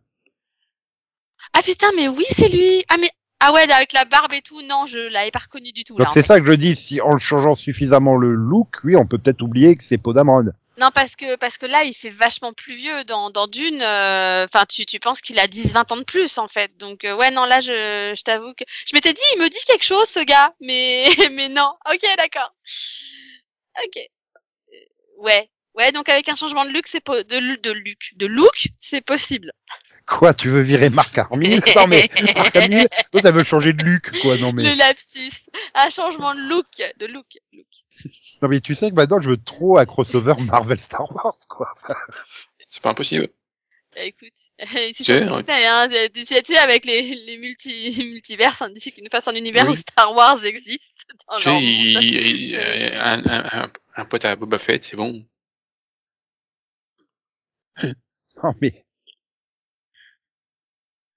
[1.54, 2.84] Ah putain, mais oui, c'est lui.
[2.88, 3.10] Ah mais
[3.44, 5.98] ah ouais, avec la barbe et tout, non, je l'avais pas reconnu du tout.
[5.98, 9.04] Là, Donc c'est ça que je dis, si en changeant suffisamment le look, oui, on
[9.04, 10.52] peut peut-être oublier que c'est Podamron.
[10.78, 13.82] Non, parce que parce que là, il fait vachement plus vieux dans dans Dune.
[13.82, 16.76] euh, Enfin, tu tu penses qu'il a 10-20 ans de plus en fait.
[16.78, 19.58] Donc euh, ouais, non, là, je je t'avoue que je m'étais dit, il me dit
[19.66, 21.72] quelque chose, ce gars, mais mais non.
[21.92, 22.54] Ok, d'accord.
[23.84, 23.96] Ok.
[24.72, 24.76] Euh,
[25.18, 25.48] Ouais.
[25.74, 29.00] Ouais, donc avec un changement de look, c'est po- de de look, de look, c'est
[29.00, 29.52] possible.
[30.06, 33.82] Quoi, tu veux virer Marc Hamill Non mais Marc Hamill, toi, ça veut changer de
[33.84, 34.36] look, quoi.
[34.36, 36.66] Non mais Le lapsus, un changement de look,
[36.98, 37.66] de look, look.
[38.42, 41.74] Non mais tu sais que maintenant je veux trop un crossover Marvel Star Wars, quoi.
[42.68, 43.28] C'est pas impossible.
[43.94, 44.32] Bah, écoute,
[44.92, 45.88] si Tu c'est sais, Disney, hein,
[46.46, 49.72] sais, avec les, les multi, multivers, hein, d'ici qu'ils nous fassent un univers Oui.
[49.72, 50.92] où Star Wars existe.
[51.28, 52.04] Dans tu leur sais, il, monde.
[52.04, 55.24] il- il- euh, un, un, un, un pote à Boba Fett, c'est bon.
[58.42, 58.84] Non mais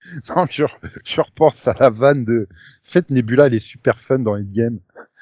[0.36, 0.66] non, je,
[1.03, 4.80] je repense à la vanne de en fait Nebula, elle est super fun dans Endgame.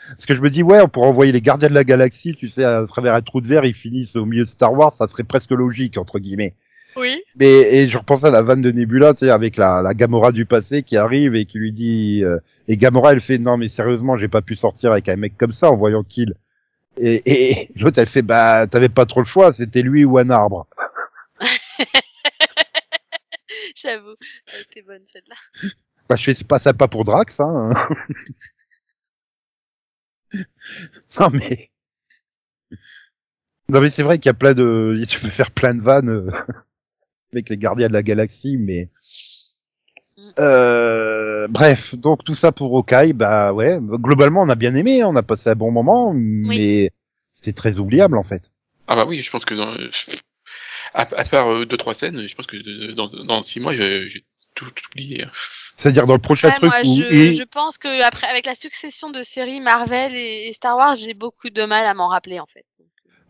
[0.10, 2.50] Parce que je me dis ouais, on pourrait envoyer les Gardiens de la Galaxie, tu
[2.50, 5.08] sais, à travers un trou de verre, ils finissent au milieu de Star Wars, ça
[5.08, 6.56] serait presque logique entre guillemets.
[6.96, 7.24] Oui.
[7.40, 10.32] Mais et je repense à la vanne de Nebula, tu sais, avec la, la Gamora
[10.32, 13.70] du passé qui arrive et qui lui dit euh, et Gamora elle fait non mais
[13.70, 16.36] sérieusement j'ai pas pu sortir avec un mec comme ça en voyant Kill.
[16.98, 20.18] Et, et, et l'autre elle fait bah t'avais pas trop le choix, c'était lui ou
[20.20, 20.68] un arbre.
[23.82, 24.16] J'avoue,
[24.48, 25.36] elle était bonne celle-là.
[26.10, 27.70] Bah je fais pas sympa pour Drax hein.
[31.20, 31.70] non mais
[33.70, 36.10] non mais c'est vrai qu'il y a plein de tu peux faire plein de vannes
[36.10, 36.32] euh,
[37.34, 38.90] avec les gardiens de la galaxie mais
[40.16, 40.30] Mm.
[40.38, 45.16] euh, bref donc tout ça pour Okai bah ouais globalement on a bien aimé on
[45.16, 46.92] a passé un bon moment mais
[47.34, 48.52] c'est très oubliable en fait
[48.88, 49.76] Ah bah oui, je pense que dans,
[50.94, 53.76] à, à part euh, deux trois scènes, je pense que de- dans, dans six mois,
[53.76, 54.26] j'ai j'ai
[54.56, 55.26] tout oublié.
[55.76, 58.56] c'est-à-dire dans le prochain Ouais, truc moi, où je, je pense que après, avec la
[58.56, 62.40] succession de séries Marvel et, et Star Wars, j'ai beaucoup de mal à m'en rappeler
[62.40, 62.66] en fait.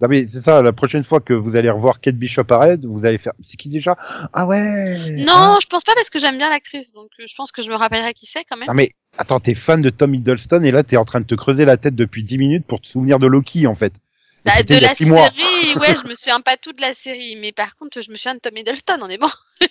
[0.02, 3.06] Non mais c'est ça, la prochaine fois que vous allez revoir Kate Bishop arrête, vous
[3.06, 3.96] allez faire c'est qui déjà?
[4.34, 4.98] Ah ouais.
[5.18, 7.70] Non, je pense pas parce que j'aime bien l'actrice, donc euh, je pense que je
[7.70, 8.68] me rappellerai qui c'est quand même.
[8.68, 11.36] Non mais attends, t'es fan de Tom Hiddleston et là t'es en train de te
[11.36, 13.94] creuser la tête depuis 10 minutes pour te souvenir de Loki en fait.
[14.46, 15.30] Bah, de la six mois.
[15.30, 18.16] série, ouais, je me souviens pas tout de la série, mais par contre, je me
[18.16, 19.30] souviens de Tom Hiddleston, on est bon.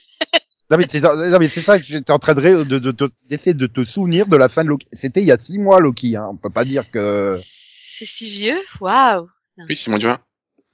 [0.70, 2.92] Non mais c'est non mais c'est ça que j'étais en train de ré- de- de-
[2.92, 4.86] de- d'essayer de, te souvenir de la fin de Loki.
[4.90, 6.26] C'était il y a 6 mois Loki hein.
[6.32, 9.28] On peut pas dire que C'est si vieux, waouh.
[9.68, 10.14] Oui, c'est mon dieu.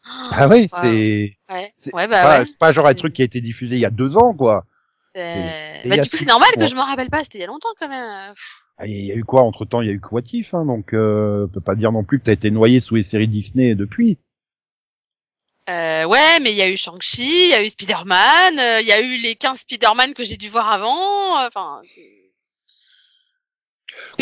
[0.05, 2.46] Ah oui, c'est Ouais, ouais, c'est bah pas, ouais.
[2.46, 4.66] c'est pas genre un truc qui a été diffusé il y a deux ans quoi.
[5.18, 7.48] Euh, Bah, du coup, c'est normal que je me rappelle pas, c'était il y a
[7.48, 8.30] longtemps quand même.
[8.30, 8.34] euh.
[8.78, 9.80] Ah, Il y a eu quoi entre temps?
[9.82, 12.18] Il y a eu What If, hein, donc euh, on peut pas dire non plus
[12.20, 14.18] que t'as été noyé sous les séries Disney depuis.
[15.68, 18.86] Euh, ouais, mais il y a eu Shang-Chi, il y a eu Spider-Man, euh, il
[18.88, 21.36] y a eu les 15 Spider-Man que j'ai dû voir avant.
[21.46, 21.82] Enfin.
[21.84, 21.90] oui,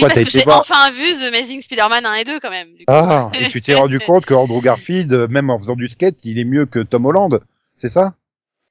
[0.01, 2.41] Quoi, parce t'as que été j'ai voir- enfin vu The Amazing Spider-Man 1 et 2
[2.41, 2.71] quand même.
[2.73, 2.85] du coup.
[2.93, 6.39] Ah, et tu t'es rendu compte que Andrew Garfield, même en faisant du skate, il
[6.39, 7.41] est mieux que Tom Holland,
[7.79, 8.15] c'est ça?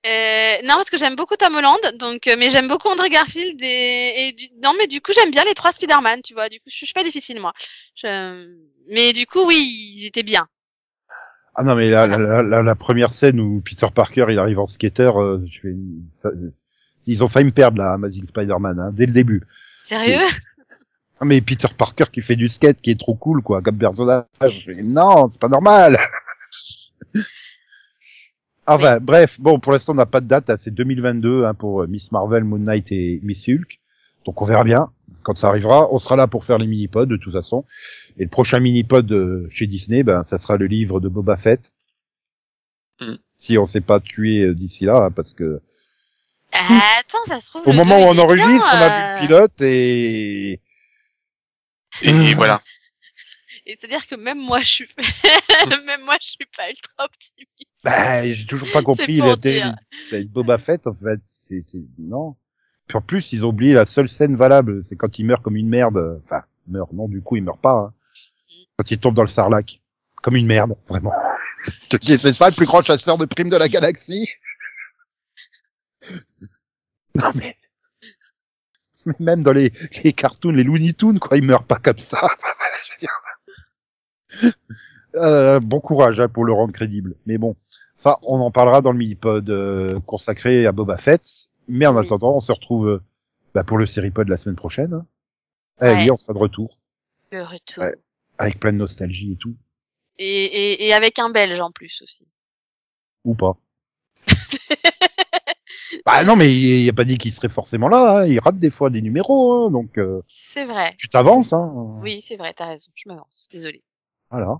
[0.06, 3.60] Euh, non, parce que j'aime beaucoup Tom Holland, donc euh, mais j'aime beaucoup Andrew Garfield
[3.62, 4.46] et, et du...
[4.64, 6.48] non, mais du coup j'aime bien les trois Spider-Man, tu vois.
[6.48, 7.54] Du coup, je suis pas difficile moi.
[7.96, 8.56] Je...
[8.92, 9.58] Mais du coup, oui,
[9.96, 10.48] ils étaient bien.
[11.56, 14.68] Ah non, mais la, la, la, la- première scène où Peter Parker il arrive en
[14.68, 15.76] skater, euh, je fais,
[16.22, 16.30] ça-
[17.08, 19.42] ils ont failli me perdre là, Amazing Spider-Man, hein, dès le début.
[19.82, 20.20] Sérieux
[21.20, 24.26] Ah, mais Peter Parker qui fait du skate, qui est trop cool quoi, comme personnage.
[24.42, 25.98] Je fais, non, c'est pas normal.
[28.68, 31.84] Enfin, bref, bon, pour l'instant on n'a pas de date, hein, c'est 2022 hein, pour
[31.84, 33.80] euh, Miss Marvel, Moon Knight et Miss Hulk.
[34.26, 34.90] Donc on verra bien
[35.24, 35.92] quand ça arrivera.
[35.92, 37.66] On sera là pour faire les mini-pods de toute façon.
[38.18, 41.74] Et le prochain mini-pod euh, chez Disney, ben ça sera le livre de Boba Fett.
[43.02, 43.16] Mm.
[43.38, 45.62] Si on s'est pas tué euh, d'ici là, hein, parce que
[46.54, 47.68] Attends, ça se trouve.
[47.68, 50.62] au moment où on enregistre, bien, on a vu euh, le pilote et
[52.02, 52.62] Et, et voilà.
[53.68, 54.88] Et c'est-à-dire que même moi, je suis,
[55.86, 57.84] même moi, je suis pas ultra optimiste.
[57.84, 59.64] bah, j'ai toujours pas compris il était
[60.12, 61.20] avec Boba Fett en fait.
[61.48, 61.64] C'est
[61.98, 62.36] non.
[62.88, 65.56] Puis en plus ils ont oublié la seule scène valable, c'est quand il meurt comme
[65.56, 66.22] une merde.
[66.24, 67.74] Enfin, il meurt non, du coup il meurt pas.
[67.74, 67.94] Hein.
[68.78, 69.82] Quand il tombe dans le sarlac,
[70.22, 71.14] comme une merde, vraiment.
[71.90, 74.30] C'est pas le plus grand chasseur de primes de la galaxie.
[77.16, 77.56] Non mais
[79.06, 79.72] mais même dans les,
[80.04, 82.20] les cartoons, les Looney Tunes, quoi, il meurt pas comme ça.
[82.22, 83.22] Je veux dire.
[85.16, 87.16] Euh, bon courage hein, pour le rendre crédible.
[87.26, 87.56] Mais bon,
[87.96, 91.48] ça, on en parlera dans le mini-pod euh, consacré à Boba Fett.
[91.70, 92.06] Mais en Oui.
[92.06, 93.02] attendant, on se retrouve euh,
[93.54, 94.94] bah, pour le série-pod la semaine prochaine.
[94.94, 95.06] hein.
[95.82, 95.96] Eh Ouais.
[96.04, 96.78] oui, on sera de retour,
[97.32, 97.84] Le retour.
[97.86, 97.96] Ouais.
[98.38, 99.56] avec plein de nostalgie et tout.
[100.20, 100.26] Et,
[100.74, 102.28] et, et avec un Belge en plus aussi.
[103.24, 103.56] Ou pas.
[106.06, 108.20] bah non, mais il il a pas dit qu'il serait forcément là.
[108.20, 108.26] hein.
[108.26, 110.94] Il rate des fois des numéros, hein, donc euh, C'est vrai.
[110.98, 111.54] tu t'avances.
[111.54, 111.72] Hein.
[112.02, 112.92] Oui, c'est vrai, t'as raison.
[112.96, 113.48] Je m'avance.
[113.52, 113.82] Désolée.
[114.32, 114.60] Voilà.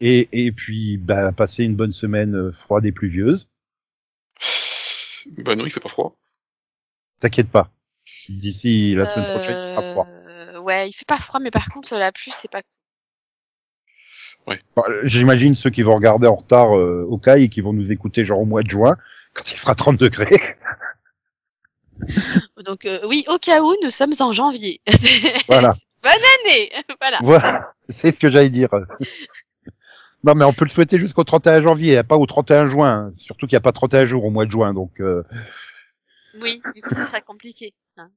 [0.00, 3.48] Et, et puis, bah, passer une bonne semaine euh, froide et pluvieuse.
[5.38, 6.16] Bah non, il fait pas froid.
[7.20, 7.70] T'inquiète pas.
[8.28, 10.06] D'ici la semaine prochaine, il sera froid.
[10.08, 10.22] Euh,
[10.62, 12.62] Ouais, il fait pas froid, mais par contre, la pluie, c'est pas
[14.46, 17.72] Bon, euh, J'imagine ceux qui vont regarder en retard euh, au CAI et qui vont
[17.72, 18.96] nous écouter genre au mois de juin,
[19.34, 20.56] quand il fera 30 degrés.
[22.64, 24.80] Donc, euh, oui, au cas où, nous sommes en janvier.
[25.48, 25.74] voilà.
[26.02, 27.18] Bonne année Voilà.
[27.22, 27.74] Voilà.
[27.88, 28.68] C'est ce que j'allais dire.
[30.24, 33.12] non, mais on peut le souhaiter jusqu'au 31 janvier, hein, pas au 31 juin.
[33.18, 35.22] Surtout qu'il n'y a pas 31 jours au mois de juin, donc euh,
[36.40, 37.74] Oui, du coup, ça serait compliqué.
[37.96, 38.10] hein.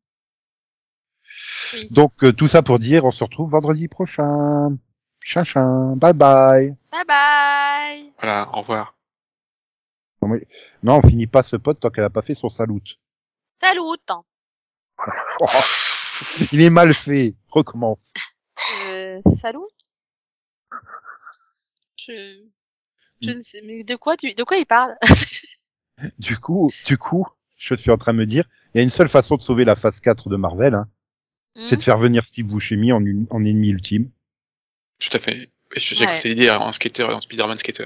[1.74, 1.90] Oui.
[1.92, 4.78] donc euh, tout ça pour dire, on se retrouve vendredi prochain.
[5.20, 6.76] Chachin, bye bye.
[6.92, 8.96] Bye bye Voilà, au revoir.
[10.84, 12.82] Non, on finit pas ce pote tant qu'elle a pas fait son salut.
[13.62, 13.80] Salut
[15.40, 15.46] Oh,
[16.52, 17.36] il est mal fait.
[17.50, 18.14] Recommence.
[18.88, 19.60] euh, Salut
[21.98, 22.44] Je...
[23.22, 24.96] Je ne sais, mais de quoi tu, de quoi il parle?
[26.20, 27.26] Du coup, du coup,
[27.58, 29.64] je suis en train de me dire, il y a une seule façon de sauver
[29.64, 30.90] la phase 4 de Marvel, hein,
[31.56, 34.12] c'est de faire venir Steve Buscemi en, une- en ennemi ultime.
[35.00, 35.50] Tout à fait.
[35.74, 36.18] Et Je sais Ouais.
[36.18, 37.86] que tu dire en skater et en Spider-Man skater.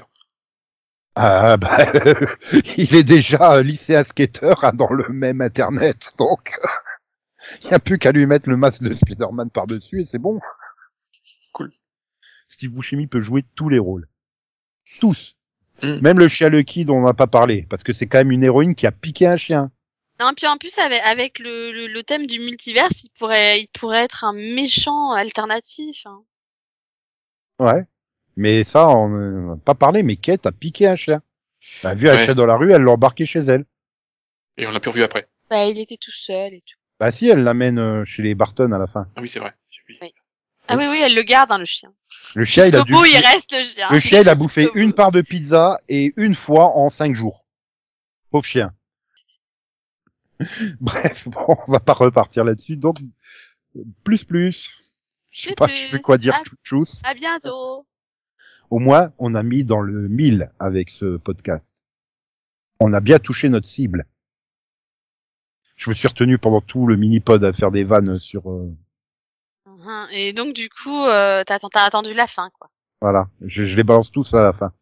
[1.14, 1.92] Ah bah,
[2.76, 6.58] il est déjà euh, lycéen skater hein, dans le même internet, donc
[7.62, 10.40] il n'y a plus qu'à lui mettre le masque de Spider-Man par-dessus et c'est bon.
[11.52, 11.72] Cool.
[12.48, 14.08] Steve Buscemi peut jouer tous les rôles.
[15.00, 15.36] Tous.
[15.82, 16.00] Mm.
[16.02, 18.44] Même le chien Lucky dont on n'a pas parlé, parce que c'est quand même une
[18.44, 19.70] héroïne qui a piqué un chien.
[20.20, 23.68] Non, puis en plus avec, avec le, le, le thème du multiverse, il pourrait, il
[23.68, 26.02] pourrait être un méchant alternatif.
[26.04, 26.22] hein.
[27.58, 27.84] Ouais.
[28.36, 31.22] Mais ça, on n'a pas parlé, mais Kate a piqué un chien.
[31.82, 32.24] Elle a vu un Ouais.
[32.24, 33.64] chien dans la rue, elle l'a embarqué chez elle.
[34.58, 35.28] Et on l'a plus revu après.
[35.48, 36.78] Bah, il était tout seul et tout.
[37.00, 39.08] Bah si, elle l'amène euh, chez les Barton à la fin.
[39.16, 39.54] Ah oui, c'est vrai.
[39.88, 40.12] Oui.
[40.68, 41.92] Ah oui, oui, elle le garde, hein, le chien.
[42.34, 42.92] Le chien, il a dû...
[42.92, 43.88] bout, il reste le chien.
[43.90, 44.72] Le chien, il a Jusqu'au bouffé bout.
[44.74, 47.46] une part de pizza et une fois en cinq jours.
[48.30, 48.74] Pauvre chien.
[50.80, 52.76] Bref, bon, on va pas repartir là-dessus.
[52.76, 52.98] Donc,
[54.04, 54.68] plus plus.
[55.30, 56.34] Je sais Plus pas, je sais quoi dire.
[56.64, 56.86] Tchous.
[57.02, 57.86] À bientôt.
[58.68, 61.72] Au moins, on a mis dans le mille avec ce podcast.
[62.78, 64.06] On a bien touché notre cible.
[65.80, 68.50] Je me suis retenu pendant tout le mini-pod à faire des vannes sur...
[68.50, 68.70] euh,
[69.66, 70.06] Mhm.
[70.12, 72.68] Et donc, du coup, euh, t'as t'as attendu la fin, quoi.
[73.00, 74.72] voilà, je, je les balance tous à la fin.